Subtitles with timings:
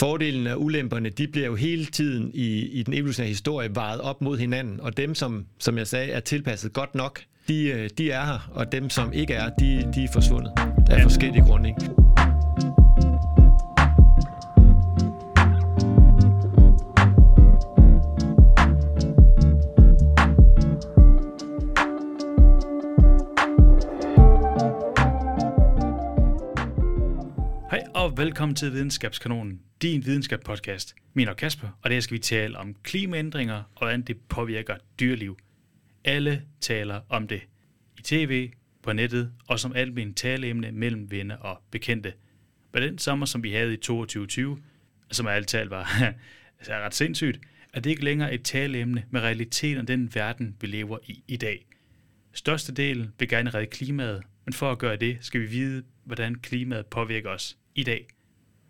[0.00, 4.22] fordelene og ulemperne, de bliver jo hele tiden i, i den evolutionære historie vejet op
[4.22, 8.10] mod hinanden, og dem, som, som jeg sagde, er tilpasset godt nok, de, øh, de
[8.10, 10.52] er her, og dem, som ikke er, de, de er forsvundet
[10.90, 11.68] af forskellige grunde.
[11.68, 12.09] Ikke?
[28.20, 30.94] Velkommen til Videnskabskanonen, din videnskabspodcast.
[31.14, 35.38] Min er Kasper, og der skal vi tale om klimaændringer og hvordan det påvirker dyreliv.
[36.04, 37.42] Alle taler om det.
[37.98, 38.50] I tv,
[38.82, 42.12] på nettet og som almen taleemne mellem venner og bekendte.
[42.72, 44.58] Men den sommer, som vi havde i 2020,
[45.10, 46.02] som alt talt var
[46.58, 47.40] altså ret sindssygt,
[47.72, 51.36] er det ikke længere et taleemne med realiteten af den verden, vi lever i i
[51.36, 51.66] dag.
[52.32, 56.86] Størstedelen vil gerne redde klimaet, men for at gøre det, skal vi vide, hvordan klimaet
[56.86, 58.06] påvirker os i dag.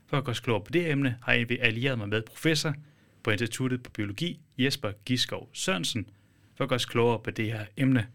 [0.07, 2.75] For at os klogere på det emne, har jeg allieret mig med professor
[3.23, 6.11] på Instituttet på Biologi, Jesper Giskov Sørensen,
[6.57, 8.07] for at os klogere på det her emne.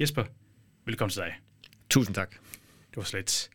[0.00, 0.24] Jesper,
[0.84, 1.34] velkommen til dig.
[1.90, 2.30] Tusind tak.
[2.90, 3.50] Det var slet.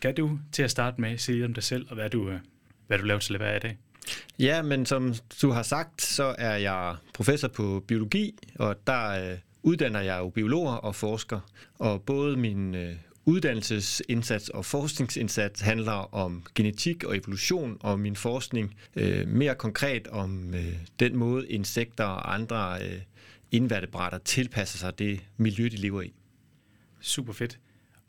[0.00, 2.40] Kan du til at starte med sige om dig selv, og hvad du, øh,
[2.86, 3.78] hvad du laver til at være i dag?
[4.38, 9.38] Ja, men som du har sagt, så er jeg professor på biologi, og der øh,
[9.62, 11.40] uddanner jeg jo biologer og forsker.
[11.78, 18.76] Og både min øh, uddannelsesindsats og forskningsindsats handler om genetik og evolution, og min forskning
[18.96, 23.00] øh, mere konkret om øh, den måde insekter og andre øh,
[23.50, 26.12] invertebrater tilpasser sig det miljø, de lever i.
[27.00, 27.58] Super fedt.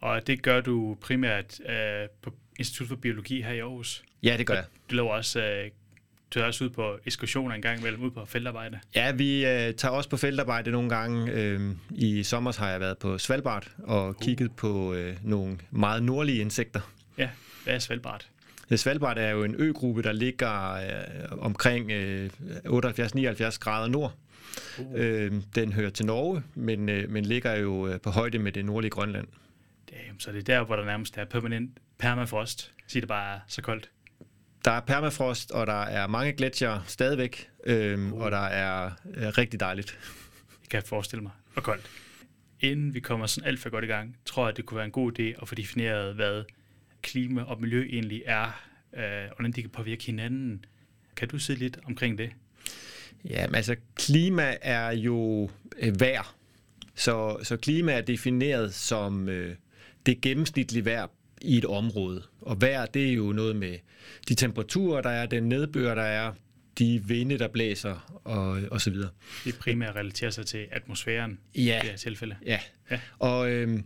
[0.02, 4.04] Og det gør du primært øh, på Institut for Biologi her i Aarhus?
[4.24, 4.66] Ja, det gør jeg.
[4.90, 5.72] Du laver også øh,
[6.34, 8.80] tager også ud på ekskursioner en gang imellem, ud på feltarbejde?
[8.96, 11.32] Ja, vi øh, tager også på feltarbejde nogle gange.
[11.32, 14.16] Øh, I sommer har jeg været på Svalbard og uh.
[14.22, 16.80] kigget på øh, nogle meget nordlige insekter.
[17.18, 17.30] Ja,
[17.64, 18.28] hvad er Svalbard?
[18.76, 22.30] Svalbard er jo en øgruppe, der ligger øh, omkring øh,
[22.66, 24.14] 78-79 grader nord.
[24.80, 24.86] Uh.
[24.96, 28.66] Øh, den hører til Norge, men, øh, men ligger jo øh, på højde med det
[28.66, 29.28] nordlige Grønland.
[29.92, 33.62] Damn, så det er der, hvor der nærmest er permanent permafrost, siger det bare så
[33.62, 33.90] koldt.
[34.66, 38.22] Der er permafrost, og der er mange gletsjer stadigvæk, øhm, uh.
[38.22, 40.00] og der er øh, rigtig dejligt.
[40.62, 41.32] Det kan jeg forestille mig.
[41.56, 41.90] Og koldt.
[42.60, 44.92] Inden vi kommer sådan alt for godt i gang, tror jeg, det kunne være en
[44.92, 46.44] god idé at få defineret, hvad
[47.02, 48.64] klima og miljø egentlig er,
[48.94, 50.66] øh, og hvordan de kan påvirke hinanden.
[51.16, 52.30] Kan du sige lidt omkring det?
[53.26, 55.50] Ja, men altså klima er jo
[55.80, 56.36] øh, vejr.
[56.96, 59.56] Så, så klima er defineret som øh,
[60.06, 61.08] det gennemsnitlige vejr
[61.44, 62.24] i et område.
[62.42, 63.78] Og vejr, det er jo noget med
[64.30, 66.32] de temperaturer, der er, den nedbør, der er,
[66.80, 69.10] de vinde, der blæser og, og så videre.
[69.46, 71.62] Det primært relaterer sig til atmosfæren ja.
[71.62, 72.36] i det her tilfælde.
[72.46, 72.60] Ja,
[72.92, 73.00] ja.
[73.20, 73.84] Og, øhm,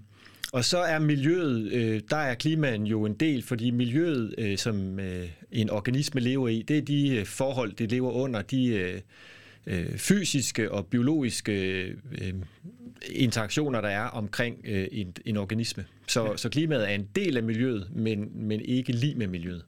[0.54, 5.00] og så er miljøet, øh, der er klimaen jo en del, fordi miljøet, øh, som
[5.00, 9.02] øh, en organisme lever i, det er de øh, forhold, det lever under, de øh,
[9.68, 11.82] øh, fysiske og biologiske
[12.22, 12.34] øh,
[13.12, 15.86] interaktioner, der er omkring øh, en, en organisme.
[16.08, 16.38] Så, ja.
[16.38, 19.66] så klimaet er en del af miljøet, men, men ikke lige med miljøet.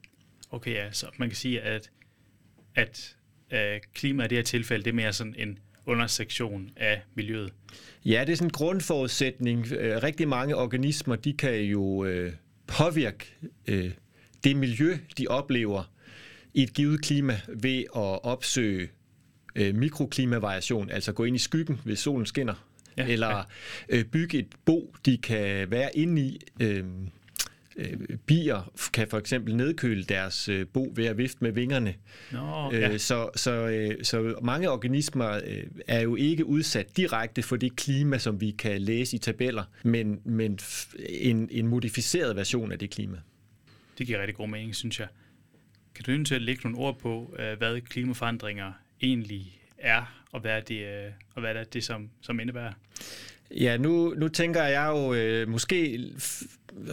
[0.50, 1.90] Okay, ja, så man kan sige, at,
[2.74, 3.16] at
[3.52, 7.52] øh, klimaet i det her tilfælde, det er mere sådan en undersektion af miljøet.
[8.04, 9.72] Ja, det er sådan en grundforudsætning.
[9.72, 12.32] Øh, rigtig mange organismer, de kan jo øh,
[12.66, 13.24] påvirke
[13.66, 13.90] øh,
[14.44, 15.92] det miljø, de oplever
[16.54, 18.88] i et givet klima ved at opsøge
[19.54, 22.54] øh, mikroklimavariation, altså gå ind i skyggen, hvis solen skinner,
[22.96, 23.42] ja, eller ja.
[23.88, 26.40] Øh, bygge et bo, de kan være inde i.
[26.60, 26.84] Øh,
[27.76, 31.94] øh, bier kan for eksempel nedkøle deres øh, bo ved at vifte med vingerne.
[32.32, 32.92] Nå, ja.
[32.92, 35.40] øh, så, så, øh, så mange organismer
[35.86, 40.20] er jo ikke udsat direkte for det klima, som vi kan læse i tabeller, men,
[40.24, 40.58] men
[41.08, 43.16] en, en modificeret version af det klima.
[43.98, 45.08] Det giver rigtig god mening, synes jeg.
[45.94, 48.72] Kan du til at lægge nogle ord på, hvad klimaforandringer
[49.02, 52.72] egentlig er, og hvad er det, øh, og hvad er det som, som indebærer?
[53.50, 56.10] Ja, nu, nu tænker jeg jo øh, måske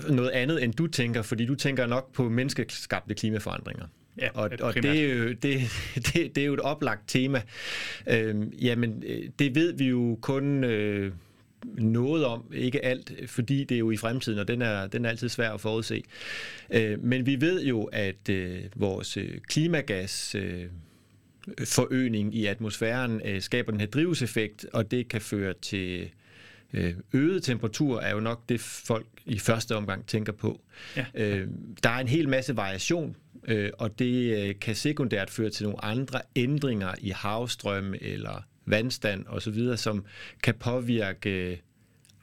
[0.09, 3.85] noget andet, end du tænker, fordi du tænker nok på menneskeskabte klimaforandringer.
[4.21, 5.61] Ja, og, og det, er jo, det,
[6.13, 7.41] det, det er jo et oplagt tema.
[8.07, 11.11] Øhm, jamen, øh, det ved vi jo kun øh,
[11.77, 15.09] noget om, ikke alt, fordi det er jo i fremtiden, og den er, den er
[15.09, 16.03] altid svær at forudse.
[16.69, 20.35] Øh, men vi ved jo, at øh, vores øh, klimagas...
[20.35, 20.65] Øh,
[21.65, 26.09] forøgning i atmosfæren øh, skaber den her drivhuseffekt, og det kan føre til
[26.73, 30.61] øh, øget temperatur, er jo nok det, folk i første omgang tænker på.
[30.95, 31.05] Ja.
[31.15, 31.47] Øh,
[31.83, 33.15] der er en hel masse variation,
[33.47, 39.25] øh, og det øh, kan sekundært føre til nogle andre ændringer i havstrømme eller vandstand
[39.27, 40.05] osv., som
[40.43, 41.57] kan påvirke øh,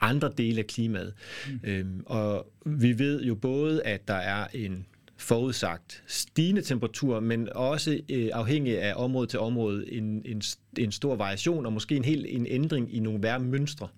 [0.01, 1.15] andre dele af klimaet.
[1.49, 1.61] Mm.
[1.65, 8.01] Øhm, og vi ved jo både, at der er en forudsagt stigende temperatur, men også
[8.11, 10.43] øh, afhængig af område til område en, en,
[10.79, 13.89] en stor variation og måske en helt en ændring i nogle værmønstre.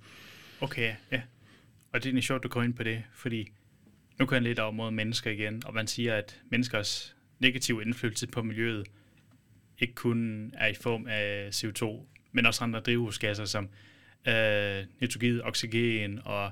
[0.61, 1.23] Okay, ja.
[1.93, 3.49] Og det er sjovt, du går ind på det, fordi
[4.19, 8.27] nu kan jeg lidt over mod mennesker igen, og man siger, at menneskers negative indflydelse
[8.27, 8.87] på miljøet
[9.79, 13.69] ikke kun er i form af CO2, men også andre drivhusgasser som
[14.29, 16.51] øh, nitrogen, oxygen og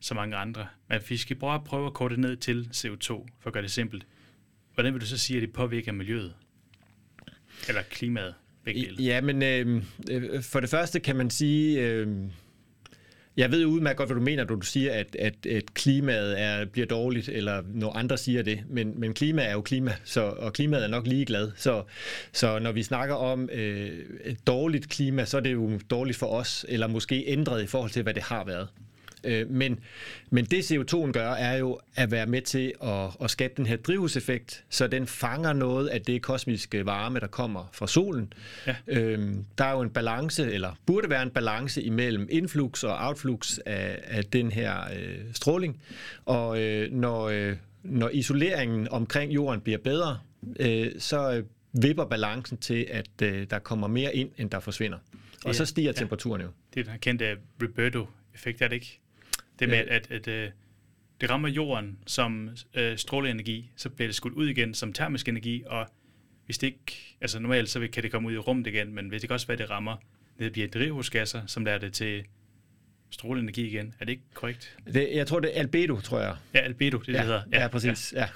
[0.00, 0.66] så mange andre.
[0.88, 4.06] Men vi skal bare prøve at korte ned til CO2, for at gøre det simpelt.
[4.74, 6.34] Hvordan vil du så sige, at det påvirker miljøet?
[7.68, 8.34] Eller klimaet?
[9.00, 11.80] Ja, men øh, øh, for det første kan man sige...
[11.80, 12.08] Øh,
[13.36, 16.64] jeg ved udmærket godt, hvad du mener, når du siger, at, at, at klimaet er,
[16.64, 18.64] bliver dårligt, eller når andre siger det.
[18.68, 21.50] Men, men klima er jo klima, så, og klimaet er nok ligeglad.
[21.56, 21.82] Så,
[22.32, 26.26] så når vi snakker om øh, et dårligt klima, så er det jo dårligt for
[26.26, 28.68] os, eller måske ændret i forhold til, hvad det har været.
[29.24, 29.80] Øh, men,
[30.30, 33.76] men det CO2'en gør, er jo at være med til at, at skabe den her
[33.76, 38.32] drivhuseffekt, så den fanger noget af det kosmiske varme, der kommer fra solen.
[38.66, 38.76] Ja.
[38.86, 43.58] Øhm, der er jo en balance, eller burde være en balance imellem influx og outflux
[43.66, 45.82] af, af den her øh, stråling.
[46.24, 50.18] Og øh, når, øh, når isoleringen omkring jorden bliver bedre,
[50.60, 51.44] øh, så øh,
[51.82, 54.98] vipper balancen til, at øh, der kommer mere ind, end der forsvinder.
[55.44, 56.48] Og ja, så stiger temperaturen jo.
[56.74, 59.00] Det er den kendte Roberto-effekt, er det ikke?
[59.58, 60.50] Det med, at, at, at øh,
[61.20, 65.62] det rammer jorden som øh, stråleenergi, så bliver det skudt ud igen som termisk energi,
[65.66, 65.86] og
[66.44, 69.20] hvis det ikke, altså normalt så kan det komme ud i rummet igen, men hvis
[69.20, 69.96] det kan også være, det rammer,
[70.38, 72.24] det bliver drivhusgasser, som lærer det til
[73.10, 73.94] stråleenergi igen.
[74.00, 74.76] Er det ikke korrekt?
[74.94, 76.36] Det, jeg tror, det er albedo, tror jeg.
[76.54, 77.42] Ja, albedo, det, ja, det hedder.
[77.52, 78.12] Ja, ja præcis.
[78.16, 78.28] Ja.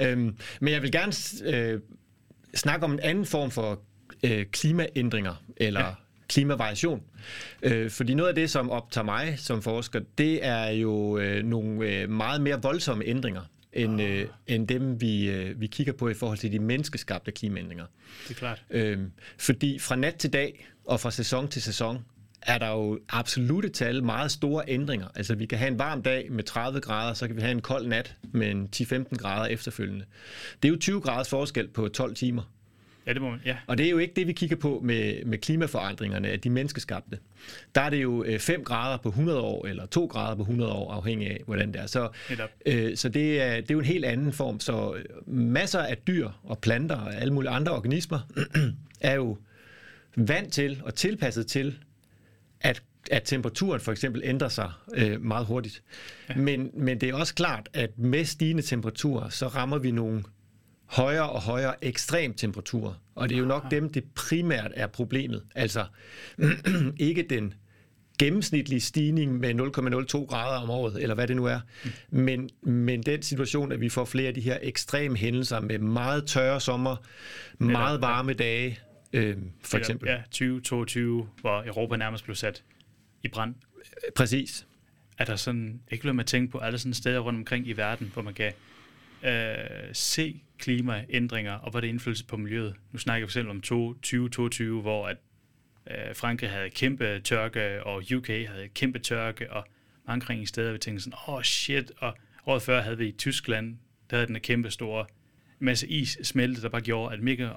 [0.00, 0.10] ja.
[0.12, 1.12] øhm, men jeg vil gerne
[1.44, 1.80] øh,
[2.54, 3.82] snakke om en anden form for
[4.24, 5.94] øh, klimaændringer, eller
[6.28, 7.02] klimavariation.
[7.62, 11.86] Øh, fordi noget af det, som optager mig som forsker, det er jo øh, nogle
[11.86, 13.42] øh, meget mere voldsomme ændringer,
[13.72, 17.84] end, øh, end dem, vi, øh, vi kigger på i forhold til de menneskeskabte klimaændringer.
[18.28, 18.62] Det er klart.
[18.70, 18.98] Øh,
[19.38, 22.04] fordi fra nat til dag og fra sæson til sæson,
[22.42, 25.08] er der jo absolute tal meget store ændringer.
[25.14, 27.60] Altså vi kan have en varm dag med 30 grader, så kan vi have en
[27.60, 30.04] kold nat med en 10-15 grader efterfølgende.
[30.62, 32.42] Det er jo 20 graders forskel på 12 timer.
[33.08, 33.56] Ja, det må man, ja.
[33.66, 37.18] Og det er jo ikke det, vi kigger på med, med klimaforandringerne, at de menneskeskabte.
[37.74, 40.72] Der er det jo 5 øh, grader på 100 år, eller 2 grader på 100
[40.72, 41.86] år, afhængig af, hvordan det er.
[41.86, 42.08] Så,
[42.66, 44.60] øh, så det, er, det er jo en helt anden form.
[44.60, 48.18] Så øh, masser af dyr og planter og alle mulige andre organismer
[49.00, 49.38] er jo
[50.16, 51.78] vant til og tilpasset til,
[52.60, 55.82] at at temperaturen for eksempel ændrer sig øh, meget hurtigt.
[56.28, 56.36] Ja.
[56.36, 60.22] Men, men det er også klart, at med stigende temperaturer, så rammer vi nogle
[60.88, 62.94] højere og højere ekstrem temperaturer.
[63.14, 65.42] Og det er jo nok dem, det primært er problemet.
[65.54, 65.84] Altså
[66.98, 67.54] ikke den
[68.18, 71.60] gennemsnitlige stigning med 0,02 grader om året, eller hvad det nu er,
[72.10, 76.26] men, men den situation, at vi får flere af de her ekstreme hændelser med meget
[76.26, 76.96] tørre sommer,
[77.58, 78.78] meget varme dage,
[79.12, 80.08] øh, for eksempel.
[80.08, 82.62] Ja, 2022, hvor Europa nærmest blev sat
[83.22, 83.54] i brand.
[84.16, 84.66] Præcis.
[85.18, 88.10] Er der sådan, ikke vil man tænke på, der sådan steder rundt omkring i verden,
[88.14, 88.52] hvor man kan
[89.24, 89.54] øh,
[89.92, 92.74] se klimaændringer, og hvad det indflydelse på miljøet.
[92.92, 95.16] Nu snakker vi selv om 2022, hvor at,
[95.90, 99.64] øh, Frankrig havde kæmpe tørke, og UK havde kæmpe tørke, og
[100.06, 102.16] mange omkring steder, vi tænkte sådan, åh oh, shit, og
[102.46, 103.76] året før havde vi i Tyskland,
[104.10, 105.06] der havde den en kæmpe store
[105.58, 107.50] masse is smeltet, der bare gjorde, at mega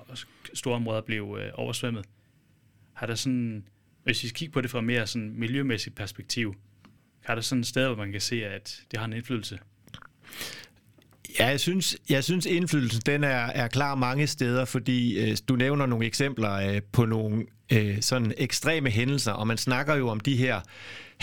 [0.54, 2.06] store områder blev øh, oversvømmet.
[2.94, 3.68] Har der sådan,
[4.04, 6.56] hvis vi kigger på det fra mere sådan miljømæssigt perspektiv,
[7.22, 9.60] har der sådan et sted, hvor man kan se, at det har en indflydelse?
[11.40, 15.56] Ja, jeg synes, jeg synes indflydelsen den er, er klar mange steder, fordi øh, du
[15.56, 20.20] nævner nogle eksempler øh, på nogle øh, sådan ekstreme hændelser, og man snakker jo om
[20.20, 20.62] de her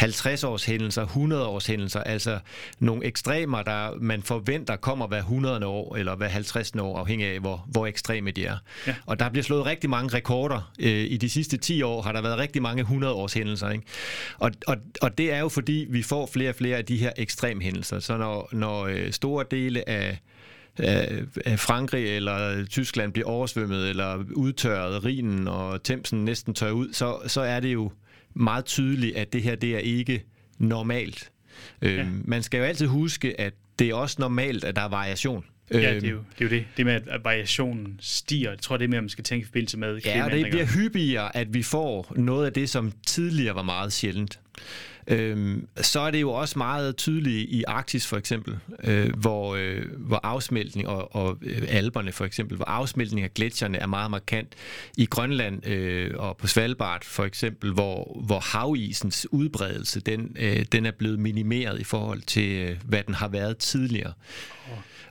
[0.02, 2.38] 50-års hændelser, 100-års hændelser, altså
[2.78, 5.66] nogle ekstremer, der man forventer kommer hver 100.
[5.66, 6.72] år, eller hver 50.
[6.80, 8.56] år, afhængig af, hvor, hvor ekstreme de er.
[8.86, 8.94] Ja.
[9.06, 10.72] Og der bliver slået rigtig mange rekorder.
[10.80, 13.70] Øh, I de sidste 10 år har der været rigtig mange 100-års hændelser.
[13.70, 13.84] Ikke?
[14.38, 17.12] Og, og, og det er jo fordi, vi får flere og flere af de her
[17.16, 18.00] ekstrem hændelser.
[18.00, 20.18] Så når, når øh, store dele af
[21.46, 27.18] af Frankrig eller Tyskland bliver oversvømmet eller udtørret, Rhinen og Thamesen næsten tør ud, så,
[27.26, 27.90] så er det jo
[28.38, 30.24] meget tydeligt, at det her det er ikke
[30.58, 31.30] normalt.
[31.82, 31.88] Ja.
[31.88, 35.44] Øhm, man skal jo altid huske, at det er også normalt, at der er variation.
[35.70, 36.64] Ja, det er, jo, det er jo det.
[36.76, 38.50] Det med, at variationen stiger.
[38.50, 40.66] Jeg tror, det er mere, man skal tænke i forbindelse med Ja, og det bliver
[40.66, 44.40] hyppigere, at vi får noget af det, som tidligere var meget sjældent.
[45.10, 49.82] Øhm, så er det jo også meget tydeligt i Arktis for eksempel, øh, hvor, øh,
[49.98, 54.54] hvor afsmeltning og, og øh, alberne for eksempel, hvor afsmeltning af gletsjerne er meget markant.
[54.96, 60.86] I Grønland øh, og på Svalbard for eksempel, hvor, hvor havisens udbredelse, den, øh, den
[60.86, 64.12] er blevet minimeret i forhold til, øh, hvad den har været tidligere.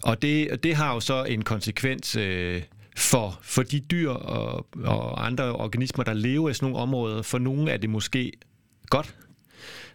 [0.04, 2.62] Og det, det har jo så en konsekvens øh,
[2.98, 7.22] for, for de dyr og, og andre organismer, der lever i sådan nogle områder.
[7.22, 8.32] For nogle er det måske
[8.89, 9.16] godt,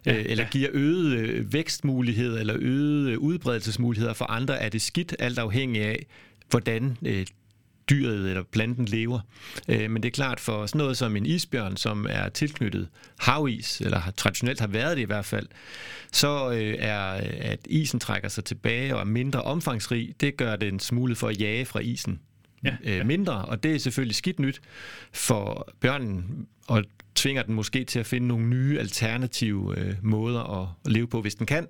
[0.07, 0.51] ja, øh, eller ja.
[0.51, 4.13] giver øget øh, vækstmuligheder eller øget udbredelsesmuligheder.
[4.13, 6.07] For andre er det skidt, alt afhængig af,
[6.51, 7.27] hvordan øh,
[7.91, 9.21] dyret eller planten lever.
[9.69, 13.81] Øh, men det er klart for sådan noget som en isbjørn, som er tilknyttet havis,
[13.81, 15.47] eller har, traditionelt har været det i hvert fald,
[16.13, 17.03] så øh, er,
[17.41, 21.29] at isen trækker sig tilbage og er mindre omfangsrig, det gør det en smule for
[21.29, 22.21] at jage fra isen
[22.65, 23.05] ja, øh, ja.
[23.05, 24.61] mindre, og det er selvfølgelig skidt nyt
[25.13, 30.93] for bjørnen, og tvinger den måske til at finde nogle nye alternative øh, måder at
[30.93, 31.67] leve på, hvis den kan.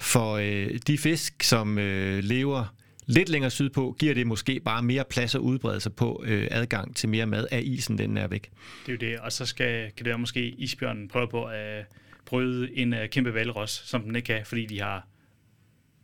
[0.00, 2.74] For øh, de fisk, som øh, lever
[3.06, 6.96] lidt længere sydpå, giver det måske bare mere plads at udbrede sig på øh, adgang
[6.96, 8.50] til mere mad af isen, den er væk.
[8.86, 11.86] Det er jo det, og så skal, kan det være måske isbjørnen prøve på at
[12.26, 15.06] bryde en øh, kæmpe valros, som den ikke kan, fordi de har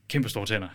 [0.08, 0.68] kæmpe store tænder.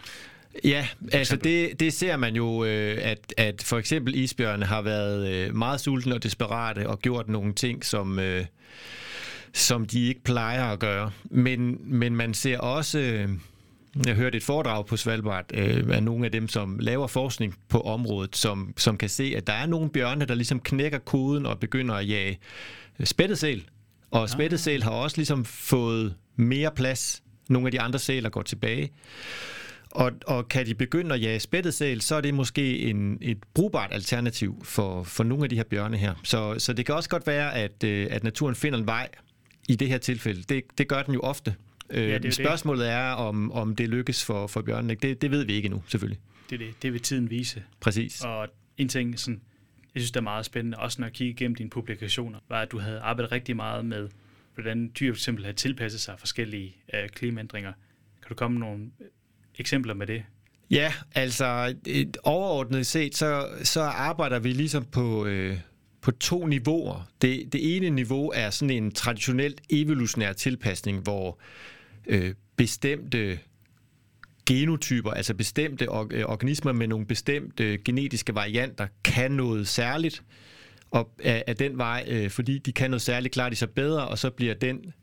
[0.63, 5.29] Ja, altså det, det ser man jo, øh, at, at for eksempel isbjørne har været
[5.29, 8.45] øh, meget sultne og desperate og gjort nogle ting, som, øh,
[9.53, 11.11] som de ikke plejer at gøre.
[11.23, 13.27] Men, men man ser også...
[14.05, 17.81] Jeg hørte et foredrag på Svalbard øh, af nogle af dem, som laver forskning på
[17.81, 21.59] området, som, som kan se, at der er nogle bjørne, der ligesom knækker koden og
[21.59, 22.39] begynder at jage
[23.03, 23.63] spættesæl.
[24.11, 27.23] Og spættesæl har også ligesom fået mere plads.
[27.49, 28.91] Nogle af de andre sæler går tilbage.
[29.95, 33.93] Og, og kan de begynde at jage spættesæl, så er det måske en, et brugbart
[33.93, 36.13] alternativ for, for nogle af de her bjørne her.
[36.23, 39.09] Så, så det kan også godt være, at, øh, at naturen finder en vej
[39.69, 40.43] i det her tilfælde.
[40.43, 41.55] Det, det gør den jo ofte.
[41.89, 42.93] Øh, ja, det er spørgsmålet det.
[42.93, 44.95] er, om, om det lykkes for, for bjørnene.
[44.95, 46.19] Det, det ved vi ikke endnu, selvfølgelig.
[46.49, 47.63] Det, det, det vil tiden vise.
[47.79, 48.21] Præcis.
[48.21, 48.47] Og
[48.77, 49.41] en ting, sådan,
[49.95, 52.71] jeg synes, det er meget spændende, også når jeg kigger igennem dine publikationer, var, at
[52.71, 54.09] du havde arbejdet rigtig meget med,
[54.53, 57.73] hvordan dyr for eksempel har tilpasset sig forskellige øh, klimaændringer.
[58.21, 58.91] Kan du komme med nogle
[59.59, 60.23] eksempler med det?
[60.71, 65.57] Ja, altså et overordnet set, så, så arbejder vi ligesom på, øh,
[66.01, 67.07] på to niveauer.
[67.21, 71.39] Det, det ene niveau er sådan en traditionelt evolutionær tilpasning, hvor
[72.07, 73.39] øh, bestemte
[74.45, 80.23] genotyper, altså bestemte or- øh, organismer med nogle bestemte genetiske varianter, kan noget særligt,
[80.91, 84.07] og af, af den vej, øh, fordi de kan noget særligt, klarer de sig bedre,
[84.07, 84.93] og så bliver den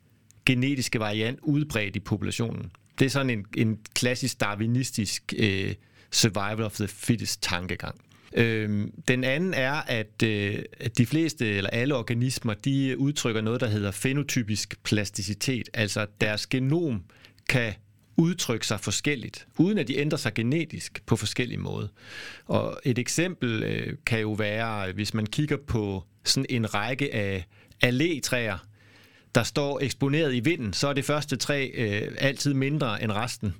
[0.45, 2.71] genetiske variant udbredt i populationen.
[2.99, 5.73] Det er sådan en, en klassisk darwinistisk øh,
[6.11, 8.01] survival of the fittest tankegang.
[8.33, 13.61] Øh, den anden er, at, øh, at de fleste eller alle organismer, de udtrykker noget,
[13.61, 17.03] der hedder fenotypisk plasticitet, altså deres genom
[17.49, 17.73] kan
[18.17, 21.87] udtrykke sig forskelligt, uden at de ændrer sig genetisk på forskellige måder.
[22.45, 27.45] Og et eksempel øh, kan jo være, hvis man kigger på sådan en række af
[27.81, 28.57] alletræer,
[29.35, 33.53] der står eksponeret i vinden, så er det første træ øh, altid mindre end resten,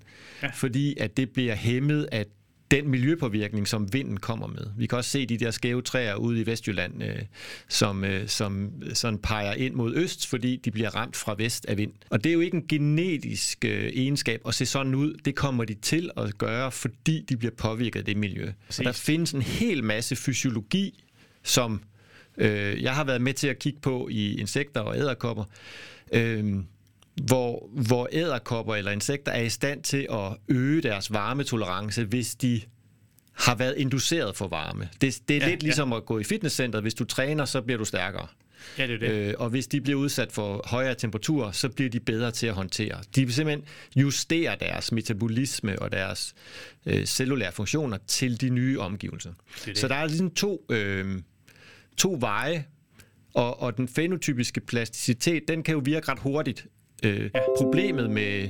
[0.43, 0.47] ja.
[0.53, 2.25] fordi at det bliver hæmmet af
[2.71, 4.65] den miljøpåvirkning, som vinden kommer med.
[4.77, 7.19] Vi kan også se de der skæve træer ude i Vestjylland, øh,
[7.67, 11.77] som, øh, som sådan peger ind mod øst, fordi de bliver ramt fra vest af
[11.77, 11.91] vind.
[12.09, 15.13] Og det er jo ikke en genetisk øh, egenskab at se sådan ud.
[15.25, 18.51] Det kommer de til at gøre, fordi de bliver påvirket af det miljø.
[18.79, 21.03] Og der findes en hel masse fysiologi,
[21.43, 21.81] som
[22.37, 25.43] øh, jeg har været med til at kigge på i insekter og æderkopper,
[26.11, 26.55] øh,
[27.15, 32.61] hvor, hvor æderkopper eller insekter er i stand til at øge deres varmetolerance, hvis de
[33.33, 34.89] har været induceret for varme.
[35.01, 35.97] Det, det er ja, lidt ligesom ja.
[35.97, 36.83] at gå i fitnesscenteret.
[36.83, 38.27] Hvis du træner, så bliver du stærkere.
[38.77, 39.09] Ja, det er det.
[39.09, 42.53] Øh, og hvis de bliver udsat for højere temperaturer, så bliver de bedre til at
[42.53, 42.97] håndtere.
[43.15, 46.33] De vil simpelthen justere deres metabolisme og deres
[46.85, 49.31] øh, cellulære funktioner til de nye omgivelser.
[49.55, 49.77] Det det.
[49.77, 51.21] Så der er ligesom to, øh,
[51.97, 52.65] to veje,
[53.33, 56.67] og, og den fenotypiske plasticitet, den kan jo virke ret hurtigt.
[57.03, 57.39] Øh, ja.
[57.57, 58.49] Problemet med,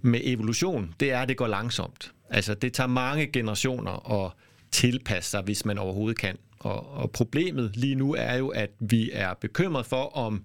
[0.00, 2.12] med evolution, det er, at det går langsomt.
[2.30, 4.32] Altså, det tager mange generationer at
[4.70, 6.36] tilpasse sig, hvis man overhovedet kan.
[6.58, 10.44] Og, og problemet lige nu er jo, at vi er bekymret for, om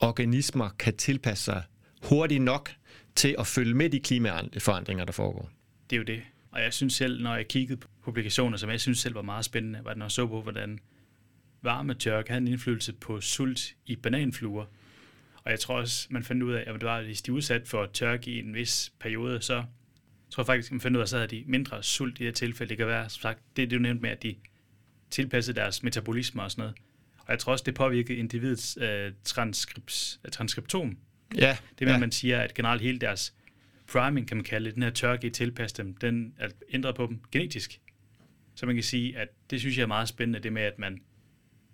[0.00, 1.62] organismer kan tilpasse sig
[2.02, 2.70] hurtigt nok
[3.14, 5.50] til at følge med de klimaforandringer, der foregår.
[5.90, 6.22] Det er jo det.
[6.50, 9.44] Og jeg synes selv, når jeg kiggede på publikationer, som jeg synes selv var meget
[9.44, 10.78] spændende, var når jeg så på, hvordan
[11.62, 14.64] varmetørke havde en indflydelse på sult i bananfluer.
[15.44, 17.68] Og jeg tror også, man fandt ud af, at det var, hvis de er udsat
[17.68, 19.64] for tørke i en vis periode, så
[20.30, 22.34] tror jeg faktisk, man fandt ud af, at så havde de mindre sult i det
[22.34, 22.68] tilfælde.
[22.68, 24.34] Det kan være, som sagt, det, det du nævnte med, at de
[25.10, 26.74] tilpassede deres metabolisme og sådan noget.
[27.18, 30.98] Og jeg tror også, det påvirkede individets øh, transkrips, øh, transkriptom.
[31.36, 31.56] Ja.
[31.78, 31.98] Det med, ja.
[31.98, 33.34] man siger, at generelt hele deres
[33.92, 37.06] priming, kan man kalde det, den her tørke i tilpasse dem, den er ændret på
[37.06, 37.80] dem genetisk.
[38.54, 41.00] Så man kan sige, at det synes jeg er meget spændende, det med, at man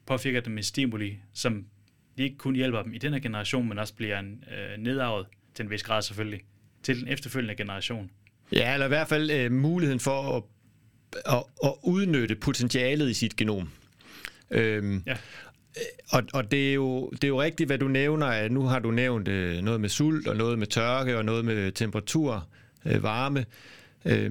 [0.08, 1.64] påvirker dem med stimuli, som
[2.16, 5.62] ikke kun hjælper dem i den her generation, men også bliver en, øh, nedarvet til
[5.62, 6.40] en vis grad selvfølgelig,
[6.82, 8.10] til den efterfølgende generation.
[8.52, 10.42] Ja, eller i hvert fald øh, muligheden for at,
[11.34, 13.70] at, at udnytte potentialet i sit genom.
[14.50, 15.16] Øhm, ja.
[16.10, 18.26] Og, og det, er jo, det er jo rigtigt, hvad du nævner.
[18.26, 21.44] At nu har du nævnt øh, noget med sult, og noget med tørke, og noget
[21.44, 22.48] med temperatur,
[22.84, 23.46] øh, varme.
[24.04, 24.30] Øh,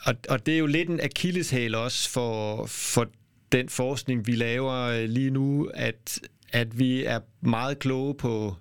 [0.00, 3.10] og, og det er jo lidt en akilleshæl også for, for
[3.52, 6.20] den forskning, vi laver øh, lige nu, at,
[6.52, 8.54] at vi er meget kloge på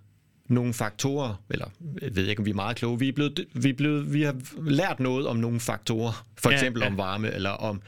[0.48, 1.66] nogle faktorer, eller
[2.02, 4.22] jeg ved ikke, om vi er meget kloge, vi, er blevet, vi, er blevet, vi
[4.22, 6.92] har lært noget om nogle faktorer, for eksempel ja, ja.
[6.92, 7.82] om varme, eller om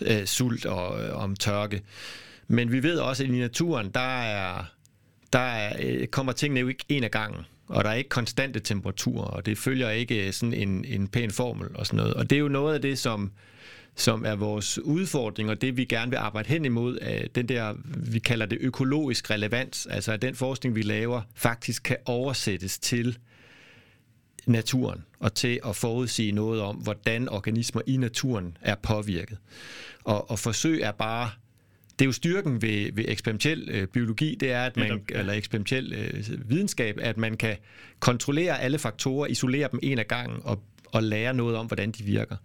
[0.00, 1.82] øh, sult og øh, om tørke.
[2.48, 4.64] Men vi ved også, at i naturen, der, er,
[5.32, 8.60] der er, øh, kommer tingene jo ikke en af gangen og der er ikke konstante
[8.60, 12.14] temperaturer, og det følger ikke sådan en, en pæn formel og sådan noget.
[12.14, 13.32] Og det er jo noget af det, som,
[14.00, 17.74] som er vores udfordring, og det vi gerne vil arbejde hen imod, er den der,
[18.12, 23.18] vi kalder det økologisk relevans, altså at den forskning, vi laver, faktisk kan oversættes til
[24.46, 29.38] naturen, og til at forudsige noget om, hvordan organismer i naturen er påvirket.
[30.04, 31.30] Og, og forsøg er bare
[32.00, 35.18] det er jo styrken ved, ved eksperimentel øh, biologi, det er, at man, ja.
[35.18, 37.56] eller eksperimentel øh, videnskab, at man kan
[37.98, 42.04] kontrollere alle faktorer, isolere dem en af gangen og, og lære noget om, hvordan de
[42.04, 42.36] virker.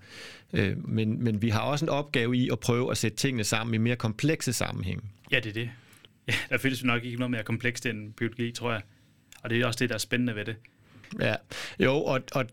[0.54, 3.74] Øh, men, men vi har også en opgave i at prøve at sætte tingene sammen
[3.74, 5.12] i mere komplekse sammenhæng.
[5.32, 5.70] Ja, det er det.
[6.28, 8.82] Ja, der findes jo nok ikke noget mere komplekst end biologi, tror jeg.
[9.44, 10.56] Og det er også det, der er spændende ved det.
[11.20, 11.36] Ja,
[11.80, 12.46] jo, og, og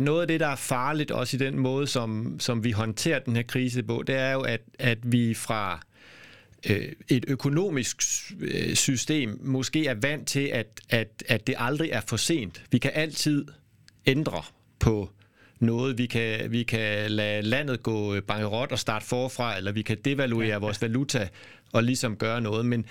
[0.00, 3.36] noget af det, der er farligt også i den måde, som, som vi håndterer den
[3.36, 5.80] her krise på, det er jo, at, at vi fra
[6.70, 8.02] øh, et økonomisk
[8.40, 12.64] øh, system måske er vant til, at, at, at det aldrig er for sent.
[12.70, 13.46] Vi kan altid
[14.06, 14.42] ændre
[14.78, 15.10] på
[15.60, 15.98] noget.
[15.98, 20.46] Vi kan, vi kan lade landet gå bankerot og starte forfra, eller vi kan devaluere
[20.46, 20.58] ja, ja.
[20.58, 21.28] vores valuta
[21.72, 22.66] og ligesom gøre noget.
[22.66, 22.86] Men,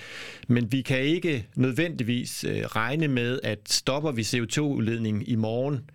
[0.47, 5.89] men vi kan ikke nødvendigvis øh, regne med, at stopper vi CO2-udledningen i morgen,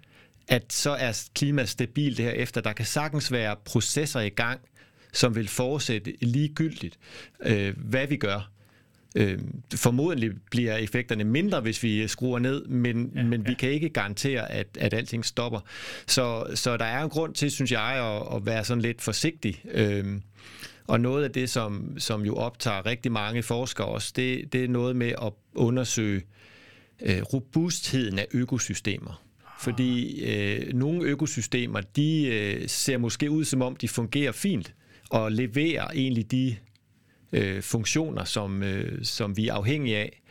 [0.48, 2.60] at så er klimaet stabilt herefter.
[2.60, 4.60] Der kan sagtens være processer i gang,
[5.12, 6.98] som vil fortsætte ligegyldigt,
[7.42, 8.51] øh, hvad vi gør.
[9.16, 9.38] Øh,
[9.74, 13.56] formodentlig bliver effekterne mindre, hvis vi skruer ned, men, ja, men vi ja.
[13.56, 15.60] kan ikke garantere, at, at alting stopper.
[16.06, 19.62] Så, så der er en grund til, synes jeg, at, at være sådan lidt forsigtig.
[19.70, 20.04] Øh,
[20.86, 24.68] og noget af det, som, som jo optager rigtig mange forskere også, det, det er
[24.68, 26.22] noget med at undersøge
[27.02, 29.22] øh, robustheden af økosystemer.
[29.60, 34.74] Fordi øh, nogle økosystemer, de øh, ser måske ud som om, de fungerer fint,
[35.10, 36.56] og leverer egentlig de
[37.32, 40.22] øh, funktioner, som, øh, som vi er afhængige af.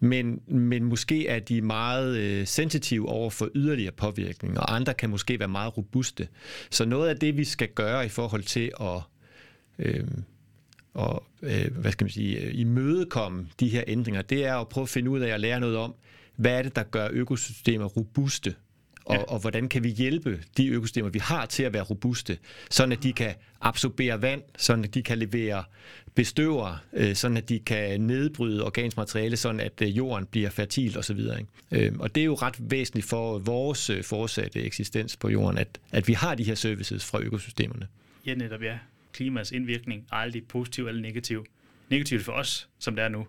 [0.00, 5.10] Men, men måske er de meget øh, sensitive over for yderligere påvirkning, og andre kan
[5.10, 6.28] måske være meget robuste.
[6.70, 9.00] Så noget af det, vi skal gøre i forhold til at,
[9.78, 10.04] øh,
[10.94, 14.82] og, øh, hvad skal man sige, øh, imødekomme de her ændringer, det er at prøve
[14.82, 15.94] at finde ud af at lære noget om,
[16.36, 18.54] hvad er det, der gør økosystemer robuste
[19.06, 19.22] og, ja.
[19.22, 22.38] og hvordan kan vi hjælpe de økosystemer, vi har til at være robuste,
[22.70, 25.64] sådan at de kan absorbere vand, sådan at de kan levere
[26.14, 30.98] bestøver, øh, sådan at de kan nedbryde organisk materiale, sådan at øh, jorden bliver fertil
[30.98, 31.20] osv.
[31.72, 36.08] Øh, og det er jo ret væsentligt for vores fortsatte eksistens på jorden, at, at
[36.08, 37.86] vi har de her services fra økosystemerne.
[38.26, 38.78] Ja, netop ja.
[39.12, 41.46] Klimaets indvirkning er aldrig positiv eller negativ.
[41.90, 43.26] Negativt for os, som det er nu,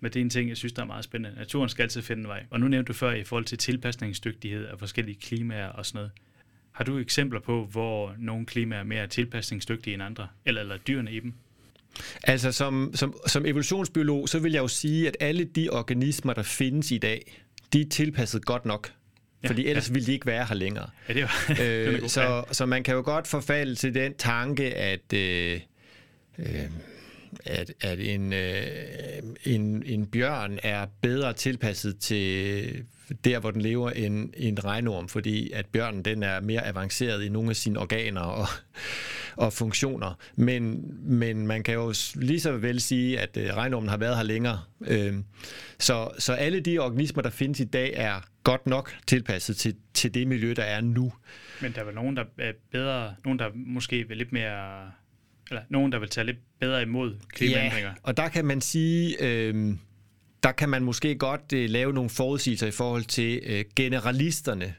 [0.00, 1.38] men det er en ting, jeg synes, der er meget spændende.
[1.38, 2.44] Naturen skal altid finde en vej.
[2.50, 6.10] Og nu nævnte du før i forhold til tilpasningsdygtighed af forskellige klimaer og sådan noget.
[6.72, 10.28] Har du eksempler på, hvor nogle klimaer er mere tilpasningsdygtige end andre?
[10.44, 11.32] Eller, eller dyrene i dem?
[12.22, 16.42] Altså som, som, som evolutionsbiolog, så vil jeg jo sige, at alle de organismer, der
[16.42, 18.92] findes i dag, de er tilpasset godt nok.
[19.42, 19.92] Ja, fordi ellers ja.
[19.92, 20.90] ville de ikke være her længere.
[21.08, 25.12] Ja, det var, øh, så, så man kan jo godt forfalde til den tanke, at
[25.12, 25.60] øh,
[26.38, 26.46] øh,
[27.44, 29.15] at, at en, øh,
[29.46, 32.84] en, en bjørn er bedre tilpasset til
[33.24, 37.28] der, hvor den lever, end en regnorm, fordi at bjørnen den er mere avanceret i
[37.28, 38.46] nogle af sine organer og,
[39.44, 40.18] og funktioner.
[40.36, 40.84] Men,
[41.18, 44.60] men man kan jo lige så vel sige, at øh, regnormen har været her længere.
[44.86, 45.24] Øhm,
[45.78, 50.14] så, så alle de organismer, der findes i dag, er godt nok tilpasset til, til
[50.14, 51.12] det miljø, der er nu.
[51.62, 54.90] Men der er vel nogen, der er bedre, nogen, der måske er lidt mere
[55.50, 57.88] eller nogen, der vil tage lidt bedre imod klimaændringer.
[57.88, 59.74] Ja, og der kan man sige, øh,
[60.42, 64.74] der kan man måske godt øh, lave nogle forudsigelser i forhold til øh, generalisterne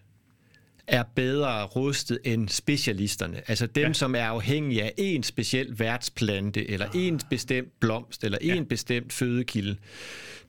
[0.88, 3.42] er bedre rustet end specialisterne.
[3.48, 3.94] Altså dem, ja.
[3.94, 6.92] som er afhængige af en speciel værtsplante, eller ah.
[6.96, 8.56] en bestemt blomst, eller ja.
[8.56, 9.76] en bestemt fødekilde.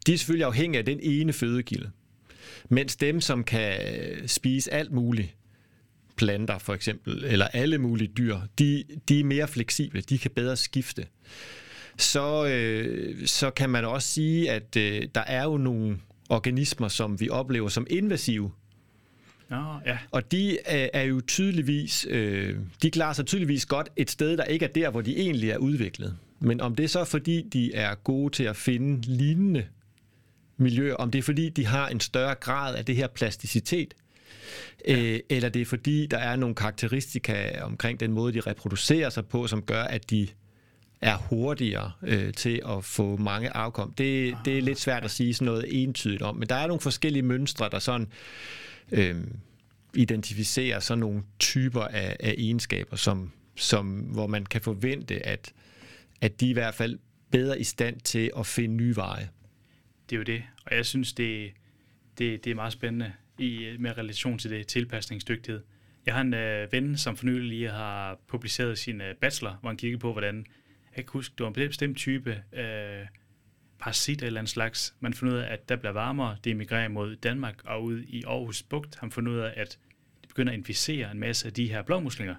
[0.07, 1.91] De er selvfølgelig afhængige af den ene fødekilde.
[2.69, 3.79] Mens dem, som kan
[4.27, 5.35] spise alt muligt,
[6.19, 10.57] planter for eksempel, eller alle mulige dyr, de, de er mere fleksible, de kan bedre
[10.57, 11.07] skifte.
[11.99, 17.21] Så, øh, så kan man også sige, at øh, der er jo nogle organismer, som
[17.21, 18.51] vi oplever som invasive,
[19.51, 19.99] Nå, ja.
[20.11, 24.45] Og de er, er jo tydeligvis, øh, de klarer sig tydeligvis godt et sted, der
[24.45, 26.17] ikke er der, hvor de egentlig er udviklet.
[26.41, 29.67] Men om det er så fordi, de er gode til at finde lignende
[30.57, 33.95] miljøer, om det er fordi, de har en større grad af det her plasticitet.
[34.85, 39.27] Øh, eller det er fordi, der er nogle karakteristika omkring den måde, de reproducerer sig
[39.27, 40.29] på, som gør, at de
[41.01, 43.93] er hurtigere øh, til at få mange afkom.
[43.93, 46.81] Det, det er lidt svært at sige sådan noget entydigt om, men der er nogle
[46.81, 48.07] forskellige mønstre, der sådan
[48.93, 49.17] øh,
[49.95, 55.53] identificerer sådan nogle typer af, af egenskaber, som, som, hvor man kan forvente, at,
[56.21, 56.99] at de i hvert fald
[57.31, 59.29] bedre i stand til at finde nye veje.
[60.11, 61.51] Det er jo det, og jeg synes, det,
[62.19, 65.62] det, det er meget spændende i, med relation til det tilpasningsdygtighed.
[66.07, 69.70] Jeg har en øh, ven, som for nylig lige har publiceret sin øh, bachelor, hvor
[69.70, 73.07] han kiggede på, hvordan, jeg kan ikke huske, det var en bestemt type øh,
[73.79, 74.94] parasit eller en slags.
[75.01, 78.22] Man fandt ud af, at der bliver varmere, det emigrerer mod Danmark, og ud i
[78.27, 79.79] Aarhus Bugt har man fundet ud af, at
[80.20, 82.35] det begynder at inficere en masse af de her blåmuslinger.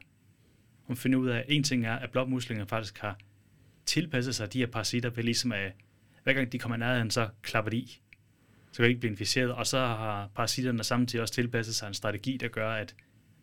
[0.88, 3.18] Man finder ud af, at en ting er, at blåmuslinger faktisk har
[3.86, 5.72] tilpasset sig de her parasitter ved ligesom at
[6.24, 8.02] hver gang de kommer nærheden, så klapper de i.
[8.72, 11.94] Så kan du ikke blive inficeret, og så har parasitterne samtidig også tilpasset sig en
[11.94, 12.96] strategi, der gør, at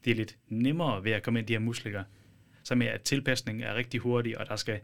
[0.05, 2.05] det er lidt nemmere ved at komme ind i de her muslinger.
[2.63, 4.81] Så med at tilpasningen er rigtig hurtig, og der skal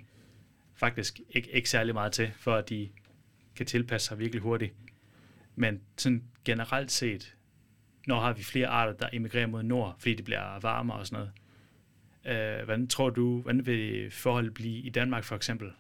[0.75, 2.89] faktisk ikke, ikke særlig meget til, for at de
[3.57, 4.75] kan tilpasse sig virkelig hurtigt.
[5.55, 7.37] Men sådan generelt set,
[8.07, 11.27] når har vi flere arter, der emigrerer mod nord, fordi det bliver varmere og sådan
[12.25, 12.59] noget.
[12.59, 15.73] Øh, hvordan tror du, hvordan vil forholdet blive i Danmark for eksempel?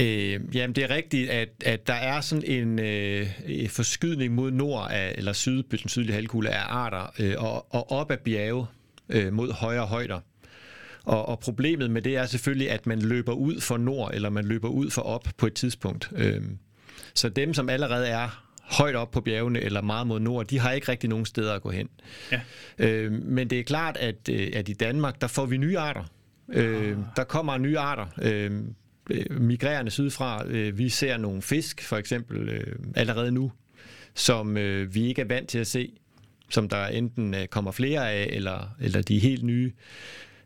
[0.00, 3.26] Øh, jamen, det er rigtigt, at, at der er sådan en øh,
[3.68, 8.10] forskydning mod nord af, eller syd, den sydlige halvkugle af arter, øh, og, og op
[8.10, 8.66] ad bjerge
[9.08, 10.20] øh, mod højere højder.
[11.04, 14.44] Og, og problemet med det er selvfølgelig, at man løber ud for nord, eller man
[14.44, 16.10] løber ud for op på et tidspunkt.
[16.16, 16.42] Øh,
[17.14, 20.72] så dem, som allerede er højt op på bjergene eller meget mod nord, de har
[20.72, 21.88] ikke rigtig nogen steder at gå hen.
[22.32, 22.40] Ja.
[22.78, 26.04] Øh, men det er klart, at, øh, at i Danmark, der får vi nye arter.
[26.48, 28.06] Øh, der kommer nye arter.
[28.22, 28.50] Øh,
[29.10, 30.46] øh, migrerende sydfra.
[30.46, 33.52] Øh, vi ser nogle fisk, for eksempel, øh, allerede nu,
[34.14, 35.92] som øh, vi ikke er vant til at se,
[36.48, 39.72] som der enten øh, kommer flere af, eller, eller de er helt nye.